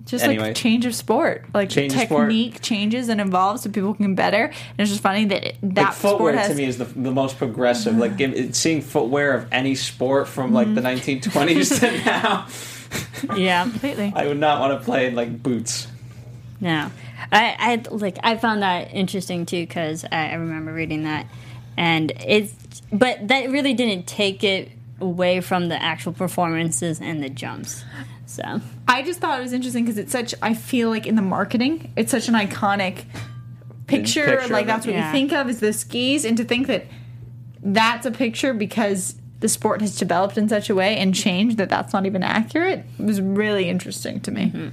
[0.04, 0.48] Just Anyway.
[0.48, 2.28] like change of sport, like Change of sport.
[2.28, 4.44] technique changes and evolves so people can better.
[4.46, 6.84] And it's just funny that it, that like footwear sport has to me is the,
[6.86, 7.96] the most progressive.
[7.96, 11.30] Like it- seeing footwear of any sport from like the Mm-hmm.
[11.30, 12.04] 1920s to
[13.28, 13.62] now, Yeah.
[13.62, 14.12] completely.
[14.16, 15.86] I would not want to play in like boots.
[16.60, 16.90] No,
[17.30, 21.26] I, I like I found that interesting too because I, I remember reading that,
[21.76, 22.52] and it's
[22.92, 27.84] but that really didn't take it away from the actual performances and the jumps.
[28.28, 30.34] So I just thought it was interesting because it's such.
[30.42, 33.04] I feel like in the marketing, it's such an iconic
[33.86, 34.24] picture.
[34.36, 35.06] picture like that's what Yeah.
[35.06, 36.84] you think of is the skis, and to think that
[37.62, 41.68] that's a picture because the sport has developed in such a way and changed that
[41.70, 44.46] that's not even accurate was really interesting to me.
[44.46, 44.68] Mm-hmm.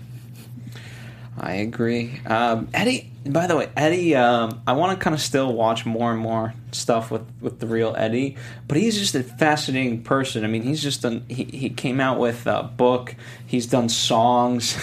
[1.38, 2.22] I agree.
[2.26, 6.12] Um, Eddie, by the way, Eddie, um, I want to kind of still watch more
[6.12, 10.44] and more stuff with, with the real Eddie, but he's just a fascinating person.
[10.46, 13.16] I mean, he's just done, he, he came out with a book,
[13.46, 14.78] he's done songs.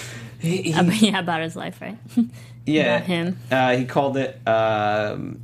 [0.40, 1.96] he, he- uh, yeah, about his life, right?
[2.66, 3.38] yeah, about him.
[3.50, 5.40] Uh, he called it, um,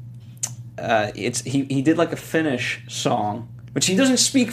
[0.79, 4.51] uh, it's, he, he did like a Finnish song, which he doesn't speak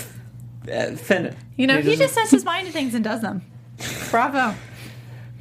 [0.72, 1.36] uh, Finnish.
[1.58, 3.42] You know, he, doesn't- just sets his mind to things and does them.
[4.10, 4.56] Bravo.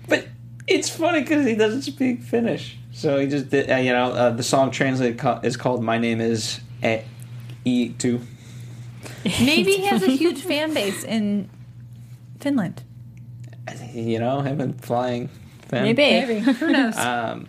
[0.08, 0.28] But
[0.66, 2.78] it's funny because he doesn't speak Finnish.
[2.92, 5.98] So he just did, uh, you know, uh, the song translated co- is called My
[5.98, 7.00] Name is E
[7.64, 8.20] E two.
[9.24, 11.50] Maybe he has a huge fan base in
[12.40, 12.82] Finland.
[13.92, 15.28] You know, him and flying
[15.68, 15.82] Finn.
[15.82, 16.02] Maybe.
[16.02, 16.40] Maybe.
[16.40, 16.96] Who knows?
[16.96, 17.48] Um,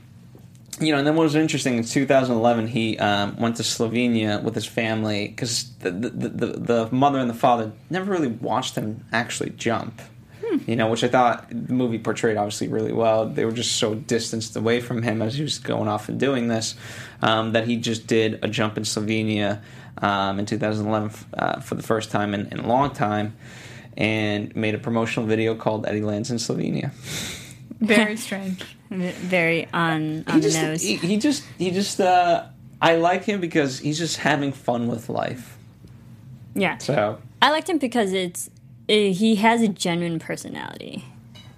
[0.80, 4.54] you know, and then what was interesting in 2011, he um, went to Slovenia with
[4.54, 9.04] his family because the, the, the, the mother and the father never really watched him
[9.12, 10.02] actually jump.
[10.66, 13.28] You know, which I thought the movie portrayed obviously really well.
[13.28, 16.48] They were just so distanced away from him as he was going off and doing
[16.48, 16.76] this
[17.22, 19.62] um, that he just did a jump in Slovenia
[20.02, 23.36] um, in 2011 uh, for the first time in, in a long time
[23.96, 26.92] and made a promotional video called Eddie Lands in Slovenia.
[27.80, 28.64] Very strange.
[28.90, 30.82] Very on on he the just, nose.
[30.82, 32.00] He, he just, he just.
[32.00, 32.46] Uh,
[32.82, 35.58] I like him because he's just having fun with life.
[36.54, 38.50] yeah, So I liked him because it's
[38.88, 41.04] he has a genuine personality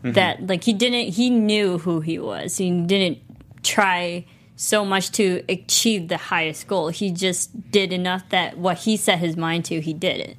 [0.01, 0.13] Mm-hmm.
[0.13, 2.55] that like he didn't he knew who he was.
[2.55, 3.17] He didn't
[3.63, 4.23] try
[4.55, 6.87] so much to achieve the highest goal.
[6.87, 10.37] He just did enough that what he set his mind to, he did it.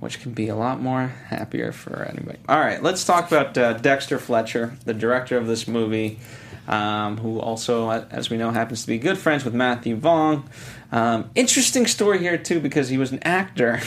[0.00, 2.38] which can be a lot more happier for anybody.
[2.48, 6.18] All right, let's talk about uh, Dexter Fletcher, the director of this movie,
[6.66, 10.48] um, who also, as we know, happens to be good friends with Matthew Vaughn.
[10.90, 13.80] Um, interesting story here too because he was an actor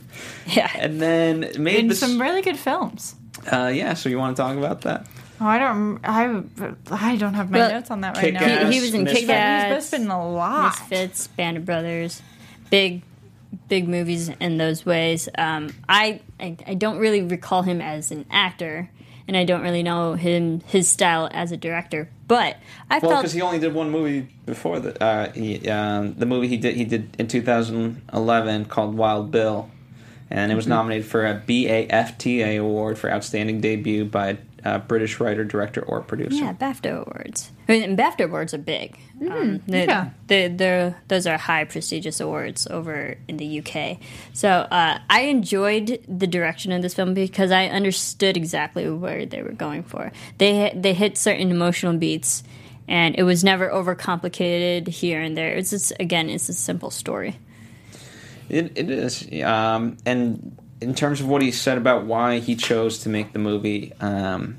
[0.46, 0.70] Yeah.
[0.74, 2.00] and then made In this.
[2.00, 3.14] some really good films.
[3.52, 5.06] uh, yeah, so you want to talk about that?
[5.40, 6.00] Oh, I don't.
[6.02, 6.42] I
[6.90, 8.40] I don't have my Well, notes on that right now.
[8.40, 9.20] Kick-Ass, He, he was in Misfits.
[9.20, 10.64] Kick But Ass, he's been in a lot.
[10.80, 12.22] Misfits, Band of Brothers,
[12.70, 13.02] big,
[13.68, 15.28] big movies in those ways.
[15.38, 18.90] Um, I, I I don't really recall him as an actor,
[19.28, 22.08] and I don't really know him his style as a director.
[22.28, 22.58] But
[22.90, 26.26] I Well, felt because he only did one movie before the uh, he, um, the
[26.26, 29.70] movie he did he did in 2011 called Wild Bill,
[30.30, 35.44] and it was nominated for a BAFTA award for outstanding debut by a British writer,
[35.44, 36.36] director, or producer.
[36.36, 37.50] yeah BAFTA awards.
[37.68, 38.98] I mean, and BAFTA awards are big.
[39.20, 40.10] um, they, yeah.
[40.26, 43.98] they, they're, those are high prestigious awards over in the UK.
[44.32, 49.42] So uh, I enjoyed the direction of this film because I understood exactly where they
[49.42, 50.12] were going for.
[50.38, 52.42] They they hit certain emotional beats,
[52.88, 55.54] and it was never overcomplicated here and there.
[55.54, 57.38] It's just again, it's a simple story.
[58.48, 59.28] It, it is.
[59.42, 63.38] Um, and in terms of what he said about why he chose to make the
[63.38, 64.58] movie, um,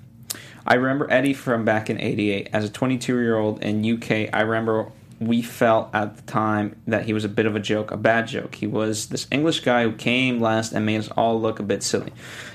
[0.66, 2.50] I remember Eddie from back in 88.
[2.54, 7.06] As a 22 year old in UK, I remember we felt at the time that
[7.06, 8.56] he was a bit of a joke, a bad joke.
[8.56, 11.84] He was this English guy who came last and made us all look a bit
[11.84, 12.14] silly.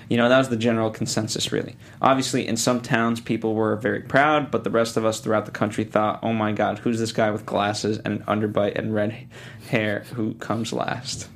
[0.09, 1.77] You know, that was the general consensus, really.
[2.01, 5.53] Obviously, in some towns, people were very proud, but the rest of us throughout the
[5.53, 9.27] country thought, oh my god, who's this guy with glasses and an underbite and red
[9.69, 11.29] hair who comes last?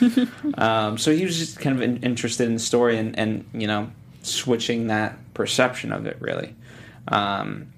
[0.54, 3.68] um, so he was just kind of in, interested in the story and, and, you
[3.68, 3.90] know,
[4.22, 6.54] switching that perception of it, really.
[7.08, 7.72] Um,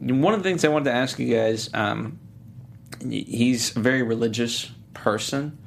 [0.00, 2.18] one of the things I wanted to ask you guys, um,
[3.08, 5.58] he's a very religious person,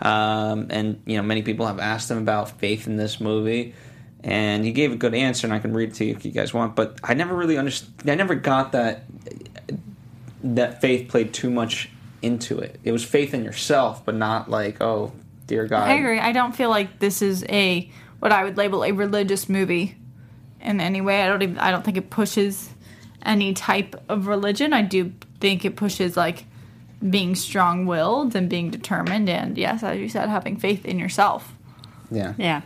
[0.00, 3.74] um, and you know many people have asked him about faith in this movie,
[4.22, 6.30] and he gave a good answer, and I can read it to you if you
[6.30, 6.76] guys want.
[6.76, 8.08] But I never really understood.
[8.08, 9.04] I never got that
[10.42, 11.90] that faith played too much
[12.22, 12.78] into it.
[12.84, 15.12] It was faith in yourself, but not like, oh,
[15.46, 15.88] dear God.
[15.88, 16.18] I agree.
[16.18, 17.90] I don't feel like this is a
[18.24, 19.96] what I would label a religious movie
[20.58, 21.20] in any way.
[21.20, 21.58] I don't even.
[21.58, 22.70] I don't think it pushes
[23.22, 24.72] any type of religion.
[24.72, 26.46] I do think it pushes like
[27.10, 31.52] being strong-willed and being determined, and yes, as you said, having faith in yourself.
[32.10, 32.32] Yeah.
[32.38, 32.62] Yeah,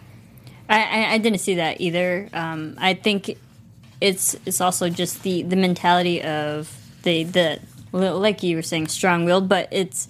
[0.68, 2.28] I, I, I didn't see that either.
[2.32, 3.36] Um, I think
[4.00, 7.58] it's it's also just the the mentality of the the
[7.90, 10.06] like you were saying, strong willed, but it's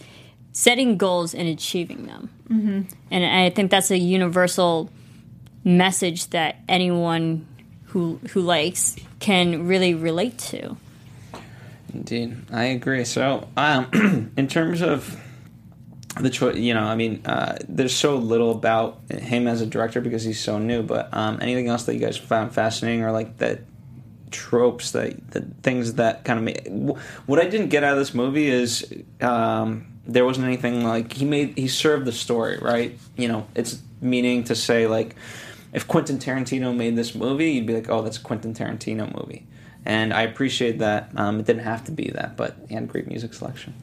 [0.52, 2.28] setting goals and achieving them.
[2.50, 2.82] Mm-hmm.
[3.10, 4.90] And I think that's a universal
[5.68, 7.46] message that anyone
[7.86, 10.76] who who likes can really relate to.
[11.92, 13.04] Indeed, I agree.
[13.04, 15.18] So, um, in terms of
[16.20, 20.00] the choice, you know, I mean, uh, there's so little about him as a director
[20.00, 20.82] because he's so new.
[20.82, 23.60] But um, anything else that you guys found fascinating, or like that
[24.30, 28.12] tropes that the things that kind of made what I didn't get out of this
[28.12, 28.86] movie is
[29.22, 32.98] um, there wasn't anything like he made he served the story right.
[33.16, 35.16] You know, it's meaning to say like
[35.72, 39.46] if Quentin Tarantino made this movie, you'd be like, oh, that's a Quentin Tarantino movie
[39.88, 41.10] and I appreciate that.
[41.16, 43.74] Um, it didn't have to be that, but he had great music selection.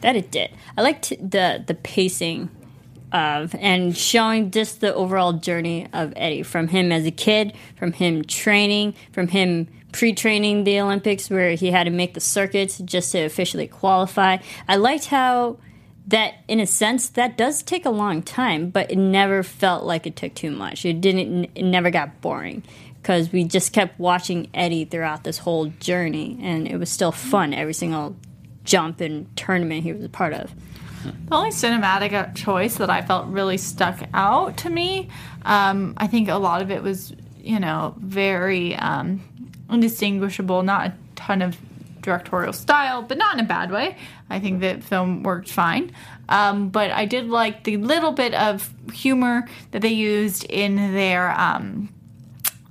[0.00, 0.50] That it did.
[0.76, 2.50] I liked the the pacing
[3.12, 7.92] of and showing just the overall journey of Eddie from him as a kid, from
[7.92, 13.12] him training, from him pre-training the Olympics where he had to make the circuits just
[13.12, 14.38] to officially qualify.
[14.66, 15.58] I liked how
[16.06, 20.06] that in a sense that does take a long time, but it never felt like
[20.06, 20.84] it took too much.
[20.84, 22.62] It didn't it never got boring
[23.00, 27.54] because we just kept watching Eddie throughout this whole journey, and it was still fun
[27.54, 28.16] every single
[28.64, 30.50] jump and tournament he was a part of.
[31.04, 35.10] The only cinematic choice that I felt really stuck out to me,
[35.42, 39.22] um, I think a lot of it was, you know, very um,
[39.70, 41.58] indistinguishable, not a ton of
[42.04, 43.96] directorial style, but not in a bad way.
[44.30, 45.92] I think the film worked fine.
[46.28, 51.38] Um, but I did like the little bit of humor that they used in their
[51.38, 51.92] um,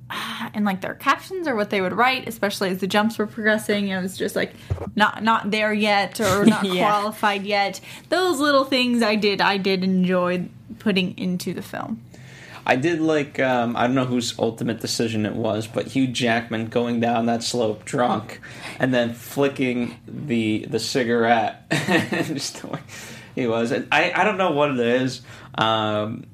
[0.54, 3.90] in like their captions or what they would write, especially as the jumps were progressing.
[3.90, 4.54] It was just like
[4.96, 6.88] not not there yet or not yeah.
[6.88, 7.80] qualified yet.
[8.10, 10.48] Those little things I did I did enjoy
[10.80, 12.02] putting into the film.
[12.66, 16.68] I did like um, I don't know whose ultimate decision it was, but Hugh Jackman
[16.68, 18.40] going down that slope drunk
[18.80, 22.80] and then flicking the the cigarette just the way
[23.36, 23.72] he was.
[23.72, 25.22] And I I don't know what it is.
[25.56, 26.26] Um,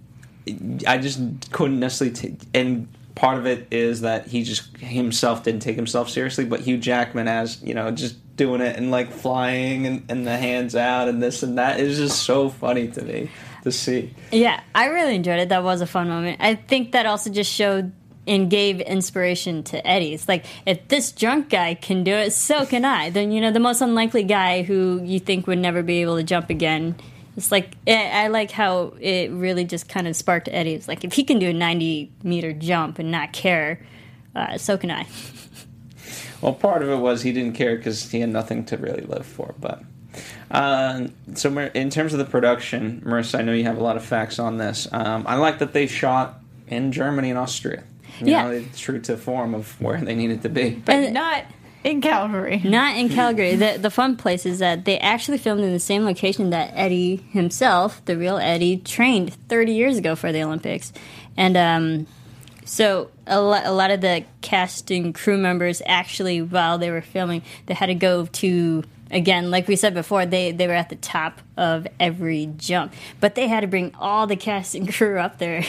[0.87, 5.61] I just couldn't necessarily take and part of it is that he just himself didn't
[5.61, 9.85] take himself seriously, but Hugh Jackman as you know just doing it and like flying
[9.85, 13.29] and, and the hands out and this and that is just so funny to me
[13.63, 14.13] to see.
[14.31, 15.49] Yeah, I really enjoyed it.
[15.49, 16.37] That was a fun moment.
[16.41, 17.91] I think that also just showed
[18.27, 20.13] and gave inspiration to Eddie.
[20.13, 23.09] It's like if this drunk guy can do it, so can I.
[23.09, 26.23] Then you know the most unlikely guy who you think would never be able to
[26.23, 26.95] jump again
[27.39, 30.73] it's like I like how it really just kind of sparked Eddie.
[30.73, 33.79] It's like if he can do a ninety meter jump and not care,
[34.35, 35.07] uh, so can I.
[36.41, 39.25] well, part of it was he didn't care because he had nothing to really live
[39.25, 39.55] for.
[39.57, 39.81] But
[40.51, 44.03] uh, so in terms of the production, Marissa, I know you have a lot of
[44.03, 44.87] facts on this.
[44.91, 47.83] Um, I like that they shot in Germany and Austria.
[48.19, 51.45] You yeah, know, true to form of where they needed to be, but and, not
[51.83, 52.59] in Calgary.
[52.63, 53.55] Not in Calgary.
[53.55, 57.17] the the fun place is that they actually filmed in the same location that Eddie
[57.31, 60.91] himself, the real Eddie, trained 30 years ago for the Olympics.
[61.37, 62.07] And um,
[62.65, 67.01] so a lot, a lot of the cast and crew members actually, while they were
[67.01, 70.89] filming, they had to go to again, like we said before, they, they were at
[70.89, 72.93] the top of every jump.
[73.19, 75.63] But they had to bring all the cast and crew up there.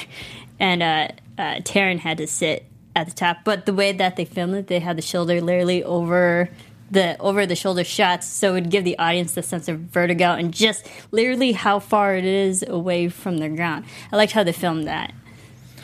[0.59, 3.39] And uh, uh, Taron had to sit at the top.
[3.45, 6.51] But the way that they filmed it, they had the shoulder literally over
[6.91, 10.33] the over the shoulder shots, so it would give the audience the sense of vertigo
[10.33, 13.85] and just literally how far it is away from the ground.
[14.13, 15.15] I liked how they filmed that.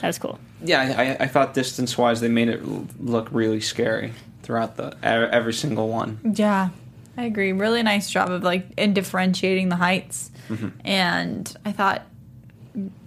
[0.00, 0.38] That was cool.
[0.62, 2.64] Yeah, I, I thought distance wise they made it
[3.00, 6.18] look really scary throughout the every single one.
[6.24, 6.70] Yeah,
[7.16, 7.52] I agree.
[7.52, 10.68] Really nice job of like in differentiating the heights, mm-hmm.
[10.84, 12.02] and I thought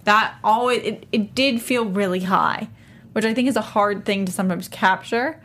[0.04, 2.68] that always it, it did feel really high
[3.12, 5.40] which I think is a hard thing to sometimes capture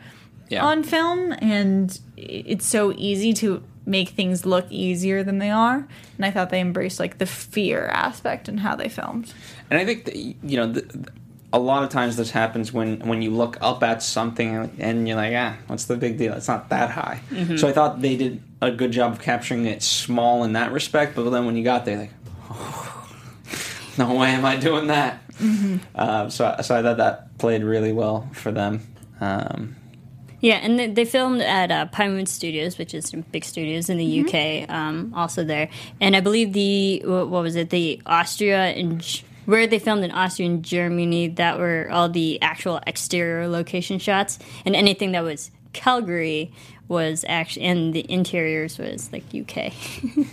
[0.48, 0.64] yeah.
[0.64, 1.32] on film.
[1.38, 5.86] And it's so easy to make things look easier than they are.
[6.16, 9.32] And I thought they embraced like the fear aspect and how they filmed.
[9.70, 11.10] And I think that, you know, the,
[11.52, 15.16] a lot of times this happens when when you look up at something and you're
[15.16, 16.34] like, ah, what's the big deal?
[16.34, 17.20] It's not that high.
[17.30, 17.56] Mm-hmm.
[17.56, 21.14] So I thought they did a good job of capturing it small in that respect.
[21.14, 22.12] But then when you got there, like,
[22.50, 23.08] oh,
[23.98, 25.26] no way am I doing that.
[25.34, 25.76] Mm-hmm.
[25.94, 28.86] Uh, so, so I thought that played really well for them.
[29.20, 29.76] Um,
[30.40, 34.20] Yeah, and they, they filmed at uh, Pinewood Studios, which is big studios in the
[34.20, 35.68] UK, um, also there.
[36.00, 37.70] And I believe the what, what was it?
[37.70, 39.02] The Austria and
[39.46, 44.38] where they filmed in Austria and Germany, that were all the actual exterior location shots,
[44.64, 46.52] and anything that was Calgary
[46.88, 49.72] was actually, and the interiors was like UK.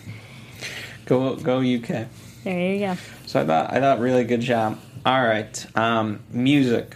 [1.05, 2.07] Go go UK.
[2.43, 2.95] there you go.
[3.25, 4.79] So I thought I thought really good job.
[5.05, 6.95] All right, um, music.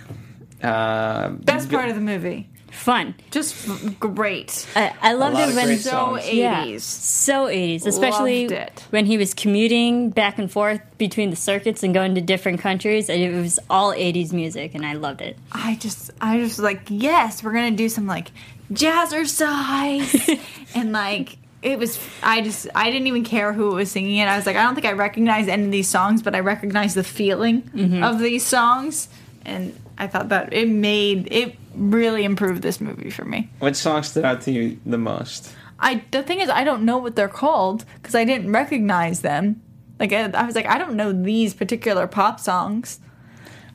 [0.63, 2.47] Uh, Best part of the movie.
[2.71, 3.15] Fun.
[3.31, 4.65] Just f- great.
[4.75, 6.81] I, I loved it when So 80s.
[6.81, 8.85] So 80s, especially it.
[8.91, 13.09] when he was commuting back and forth between the circuits and going to different countries.
[13.09, 15.37] and It was all 80s music, and I loved it.
[15.51, 18.31] I just, I just was like, yes, we're gonna do some like
[18.71, 20.39] jazzercise,
[20.75, 21.99] and like it was.
[22.23, 24.25] I just, I didn't even care who was singing it.
[24.27, 26.93] I was like, I don't think I recognize any of these songs, but I recognize
[26.93, 27.63] the feeling
[28.03, 29.09] of these songs,
[29.45, 33.49] and I thought that it made it really improved this movie for me.
[33.59, 35.53] What song stood out to you the most?
[35.79, 39.61] I the thing is, I don't know what they're called because I didn't recognize them.
[39.99, 42.99] Like I, I was like, I don't know these particular pop songs.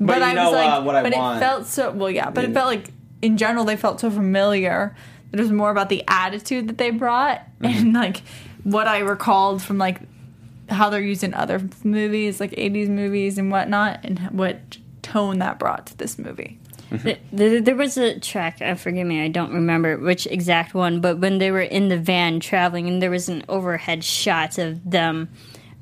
[0.00, 1.36] But you I know, was like, uh, what I but want.
[1.36, 2.30] it felt so well, yeah.
[2.30, 2.50] But Yeah.
[2.50, 2.88] it felt like
[3.22, 4.94] in general they felt so familiar.
[5.32, 7.78] It was more about the attitude that they brought Mm-hmm.
[7.78, 8.22] and like
[8.64, 10.00] what I recalled from like
[10.68, 15.58] how they're used in other movies, like '80s movies and whatnot, and what tone that
[15.58, 16.58] brought to this movie.
[17.02, 21.00] Th- th- There was a track, uh, forgive me, I don't remember which exact one,
[21.00, 24.78] but when they were in the van traveling and there was an overhead shot of
[24.90, 25.28] them,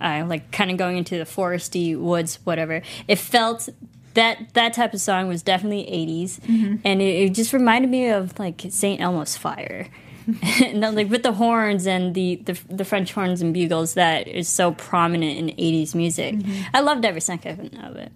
[0.01, 3.69] uh, like kind of going into the foresty woods, whatever, it felt
[4.15, 6.41] that that type of song was definitely 80s,
[6.85, 9.01] and it, it just reminded me of like St.
[9.01, 9.89] Elmo's Fire.
[10.63, 14.29] and then, like with the horns and the, the the French horns and bugles that
[14.29, 16.37] is so prominent in 80s music.
[16.75, 18.13] I loved every second of it.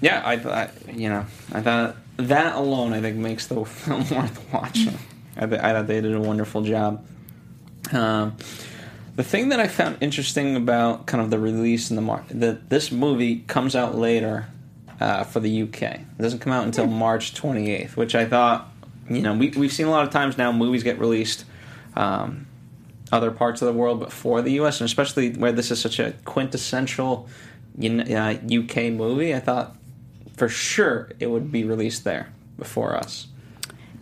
[0.00, 4.52] Yeah, I thought you know, I thought that alone I think makes the film worth
[4.52, 4.98] watching.
[5.36, 7.04] I, th- I thought they did a wonderful job.
[7.92, 8.36] Um,
[9.16, 12.70] the thing that I found interesting about kind of the release and the mar- that
[12.70, 14.46] this movie comes out later
[15.00, 15.82] uh, for the UK.
[15.82, 18.70] It doesn't come out until March 28th, which I thought,
[19.08, 21.44] you know, we, we've seen a lot of times now movies get released
[21.96, 22.46] um,
[23.10, 26.12] other parts of the world before the US, and especially where this is such a
[26.24, 27.28] quintessential
[27.82, 29.34] uh, UK movie.
[29.34, 29.76] I thought
[30.36, 33.26] for sure it would be released there before us.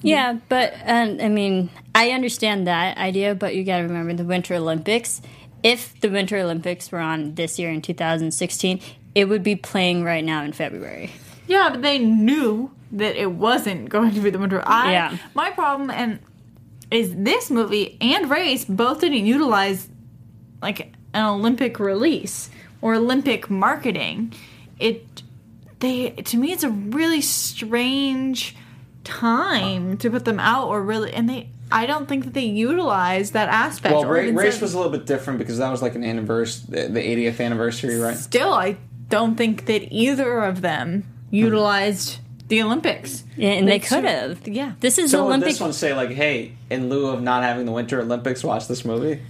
[0.03, 4.24] Yeah, but um, I mean, I understand that idea, but you got to remember the
[4.24, 5.20] Winter Olympics.
[5.62, 8.80] If the Winter Olympics were on this year in 2016,
[9.14, 11.11] it would be playing right now in February.
[11.46, 14.62] Yeah, but they knew that it wasn't going to be the winter.
[14.66, 15.18] I, Yeah.
[15.34, 16.20] My problem and
[16.90, 19.88] is this movie and Race both didn't utilize
[20.62, 22.50] like an Olympic release
[22.80, 24.32] or Olympic marketing.
[24.78, 25.22] It
[25.80, 28.56] they to me it's a really strange
[29.04, 33.32] time to put them out or really and they I don't think that they utilize
[33.32, 33.94] that aspect.
[33.94, 37.00] Well, Ra- race was a little bit different because that was like an anniversary, the
[37.00, 38.16] 80th anniversary, right?
[38.16, 38.78] still I
[39.09, 43.24] don't think that either of them utilized the Olympics.
[43.36, 44.48] Yeah, and they Like, so- could have.
[44.48, 44.72] yeah.
[44.80, 45.48] This is So would Olympic.
[45.50, 48.84] this one say like, "Hey, in lieu of not having the Winter Olympics, watch this
[48.84, 49.20] movie"?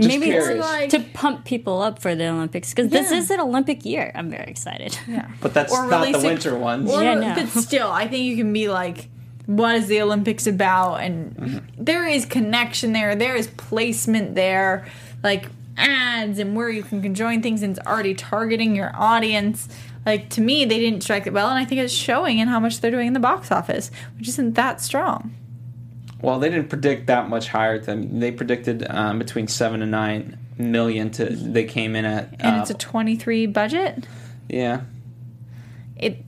[0.00, 0.64] Just Maybe it's curious.
[0.66, 4.10] like- to pump people up for the Olympics because this is an Olympic year.
[4.14, 4.98] I'm very excited.
[5.06, 5.26] Yeah.
[5.40, 6.90] But that's Or not the winter ones.
[6.90, 7.34] Or, Yeah, no.
[7.34, 9.08] But still, I think you can be like,
[9.46, 10.96] what is the Olympics about?
[10.96, 11.58] And Mm-hmm.
[11.84, 13.14] there is connection there.
[13.14, 14.86] There is placement there,
[15.22, 15.46] like
[15.76, 19.68] ads and where you can join things, and it's already targeting your audience.
[20.04, 22.58] Like to me, they didn't strike it well, and I think it's showing in how
[22.60, 25.34] much they're doing in the box office, which isn't that strong.
[26.20, 27.78] Well, they didn't predict that much higher.
[27.78, 31.10] Than they predicted um, between seven and nine million.
[31.12, 34.06] To they came in at, And uh, it's a twenty-three budget.
[34.48, 34.82] yeah.
[35.96, 36.24] It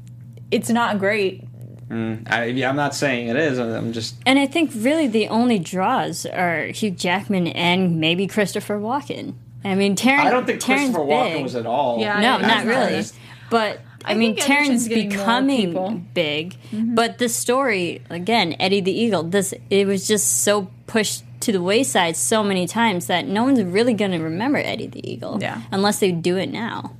[0.51, 1.45] it's not great.
[1.89, 3.59] Mm, I, yeah, I'm not saying it is.
[3.59, 8.79] I'm just And I think really the only draws are Hugh Jackman and maybe Christopher
[8.79, 9.35] Walken.
[9.65, 10.27] I mean, Terrence.
[10.27, 12.01] I don't think Terrence Christopher Walken was at all.
[12.01, 12.95] Yeah, No, not really.
[12.95, 13.15] honest.
[13.51, 15.89] But I, I mean, think Terrence Anderson's getting more becoming people.
[15.91, 16.13] Mm-hmm.
[16.13, 16.57] big,
[16.95, 19.23] but the story again, Eddie the Eagle.
[19.23, 23.63] This it was just so pushed to the wayside so many times that no one's
[23.63, 25.39] really going to remember Eddie the Eagle.
[25.41, 25.63] Yeah.
[25.73, 26.93] unless they do it now.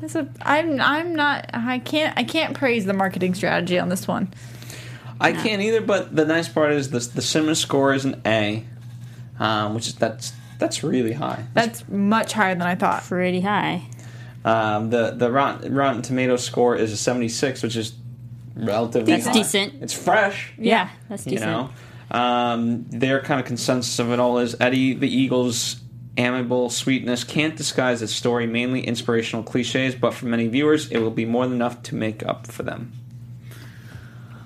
[0.00, 4.06] That's a, I'm I'm not I can't I can't praise the marketing strategy on this
[4.06, 4.32] one.
[5.20, 5.80] I can't either.
[5.80, 8.64] But the nice part is the the cinema score is an A,
[9.38, 11.44] um, which is that's that's really high.
[11.54, 13.04] That's much higher than I thought.
[13.04, 13.82] Pretty high.
[14.44, 17.94] Um, the the Rotten, Rotten Tomato score is a 76, which is
[18.54, 19.32] relatively That's high.
[19.32, 19.82] decent.
[19.82, 20.52] It's fresh.
[20.58, 21.70] Yeah, that's you know
[22.10, 25.76] um, their kind of consensus of it all is eddie the eagle's
[26.18, 31.10] amiable sweetness can't disguise its story mainly inspirational cliches but for many viewers it will
[31.10, 32.92] be more than enough to make up for them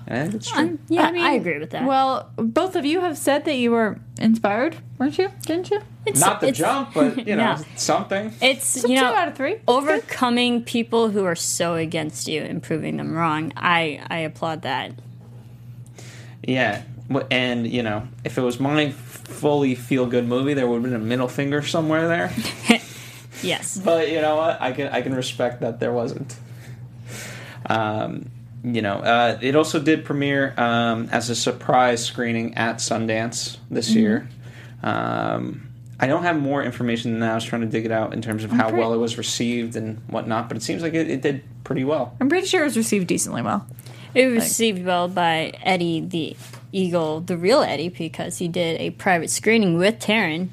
[0.07, 0.61] I think it's true.
[0.61, 1.85] Um, yeah, I, agree with that.
[1.87, 5.29] Well, both of you have said that you were inspired, weren't you?
[5.45, 5.79] Didn't you?
[6.05, 7.63] it's, Not the it's- jump, but you know No.
[7.77, 8.33] something.
[8.41, 9.59] It's So you two know out of three.
[9.69, 13.53] overcoming people who are so against you and proving them wrong.
[13.55, 14.91] I I applaud that.
[16.45, 16.90] Yeah, Wh-
[17.31, 20.93] and you know, if it was my fully feel good movie, there would have been
[20.93, 22.33] a middle finger somewhere there.
[23.43, 23.79] Yes.
[23.83, 24.61] but you know what?
[24.61, 26.35] I can I can respect that there wasn't.
[27.65, 28.29] Um,
[28.63, 33.89] you know, uh, it also did premiere um, as a surprise screening at Sundance this
[33.89, 33.99] Mm-hmm.
[33.99, 34.29] year.
[34.83, 35.67] Um,
[35.99, 37.31] I don't have more information than that.
[37.31, 39.17] I was trying to dig it out in terms of how pretty- well it was
[39.17, 42.15] received and whatnot, but it seems like it, it did pretty well.
[42.19, 43.65] I'm pretty sure it was received decently well.
[44.13, 46.35] It was received well by Eddie the
[46.71, 50.49] Eagle, the real Eddie, because he did a private screening with Taron,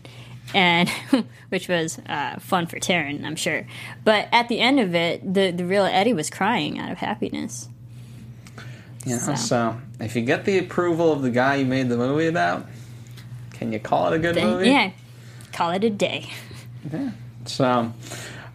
[0.55, 0.89] and
[1.49, 3.67] which was uh, fun for Taron, I'm sure.
[4.05, 7.69] But at the end of it, the the real Eddie was crying out of happiness.
[9.05, 9.35] You know, So.
[9.37, 12.67] so if you get the approval of the guy you made the movie about,
[13.53, 14.71] can you call it a good Then, movie?
[14.71, 14.91] yeah,
[15.53, 16.31] call it a day.
[16.93, 17.11] Yeah.
[17.45, 17.93] So,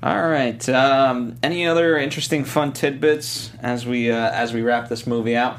[0.01, 0.67] all right.
[0.69, 5.57] Um, any other interesting, fun tidbits as we uh, as we wrap this movie out?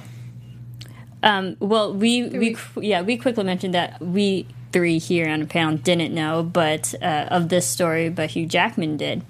[1.24, 5.78] Um, well, we we yeah we quickly mentioned that we three here on the panel
[5.78, 9.24] didn't know, but uh, of this story, but Hugh Jackman did,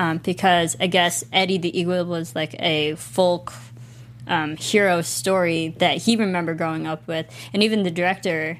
[0.00, 3.52] um, because I guess Eddie the Eagle was like a folk
[4.26, 8.58] um, hero story that he remembered growing up with, and even the director.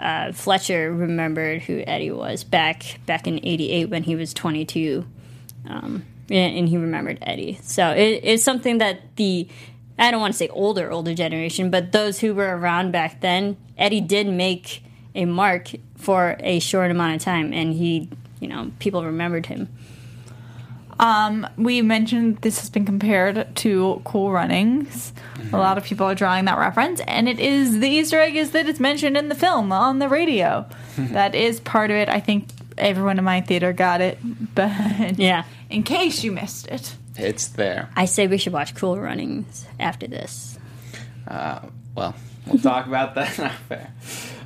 [0.00, 5.06] Uh, Fletcher remembered who Eddie was back back in '88 when he was 22,
[5.68, 7.58] um, and, and he remembered Eddie.
[7.62, 9.46] So it, it's something that the
[10.00, 13.56] I don't want to say older older generation, but those who were around back then,
[13.76, 14.82] Eddie did make
[15.14, 18.08] a mark for a short amount of time, and he,
[18.40, 19.68] you know, people remembered him.
[20.98, 25.14] Um, we mentioned this has been compared to Cool Runnings.
[25.52, 28.50] A lot of people are drawing that reference, and it is the Easter egg is
[28.50, 30.66] that it's mentioned in the film on the radio.
[30.98, 32.08] that is part of it.
[32.10, 34.18] I think everyone in my theater got it,
[34.54, 37.90] but Yeah, in case you missed it, It's there.
[37.96, 40.58] I say we should watch Cool Runnings after this.
[41.26, 41.60] Uh,
[41.94, 42.14] well,
[42.46, 43.38] we'll talk about that.
[43.38, 43.92] Not fair.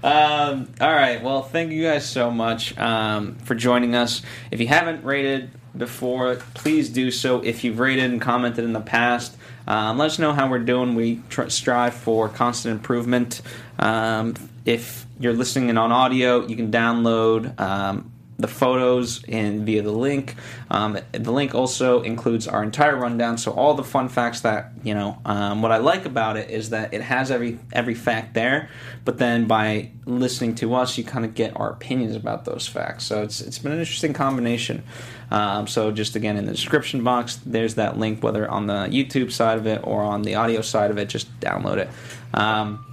[0.03, 1.22] Um, all right.
[1.22, 4.22] Well, thank you guys so much um, for joining us.
[4.51, 7.41] If you haven't rated before, please do so.
[7.41, 10.95] If you've rated and commented in the past, um, let us know how we're doing.
[10.95, 13.41] We tr- strive for constant improvement.
[13.79, 17.59] Um, if you're listening in on audio, you can download.
[17.59, 20.35] Um, the photos and via the link.
[20.70, 24.95] Um, the link also includes our entire rundown, so all the fun facts that you
[24.95, 25.18] know.
[25.24, 28.68] Um, what I like about it is that it has every every fact there,
[29.05, 33.05] but then by listening to us, you kind of get our opinions about those facts.
[33.05, 34.82] So it's it's been an interesting combination.
[35.30, 39.32] Um, so just again in the description box, there's that link, whether on the YouTube
[39.32, 41.09] side of it or on the audio side of it.
[41.09, 41.89] Just download it.
[42.35, 42.85] Um,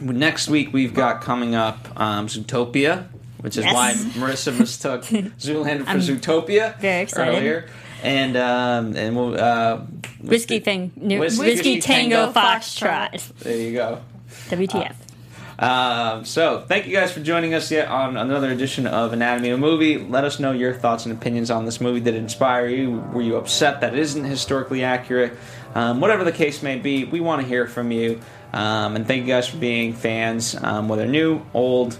[0.00, 3.06] next week we've got coming up um, Zootopia,
[3.44, 3.74] which is Yes.
[3.74, 5.02] why Marissa mistook
[5.38, 7.34] Zoolander for Zootopia very excited.
[7.36, 7.66] earlier.
[8.02, 9.80] And um, and we'll uh,
[10.22, 13.38] Whiskey thing, new, Whiskey- whiskey, Tango, Tango Foxtrot.
[13.40, 14.00] there you go.
[14.48, 14.94] WTF?
[15.58, 19.58] Um, so thank you guys for joining us yet on another edition of Anatomy of
[19.58, 19.98] a Movie.
[19.98, 22.00] Let us know your thoughts and opinions on this movie.
[22.00, 22.98] Did it inspire you?
[23.12, 25.32] Were you upset that it isn't historically accurate?
[25.74, 28.20] Um, whatever the case may be, we want to hear from you.
[28.52, 31.98] Um, and thank you guys for being fans, um, whether new, old,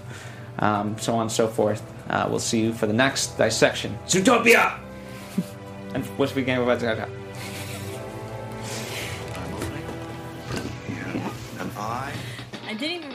[0.59, 1.81] um, so on and so forth.
[2.09, 3.97] Uh, we'll see you for the next dissection.
[4.07, 4.77] Zootopia!
[5.93, 6.85] and what's we game about to
[9.35, 9.83] I'm opening.
[10.89, 12.13] You have an.
[12.67, 13.11] I didn't even realize.
[13.11, 13.14] From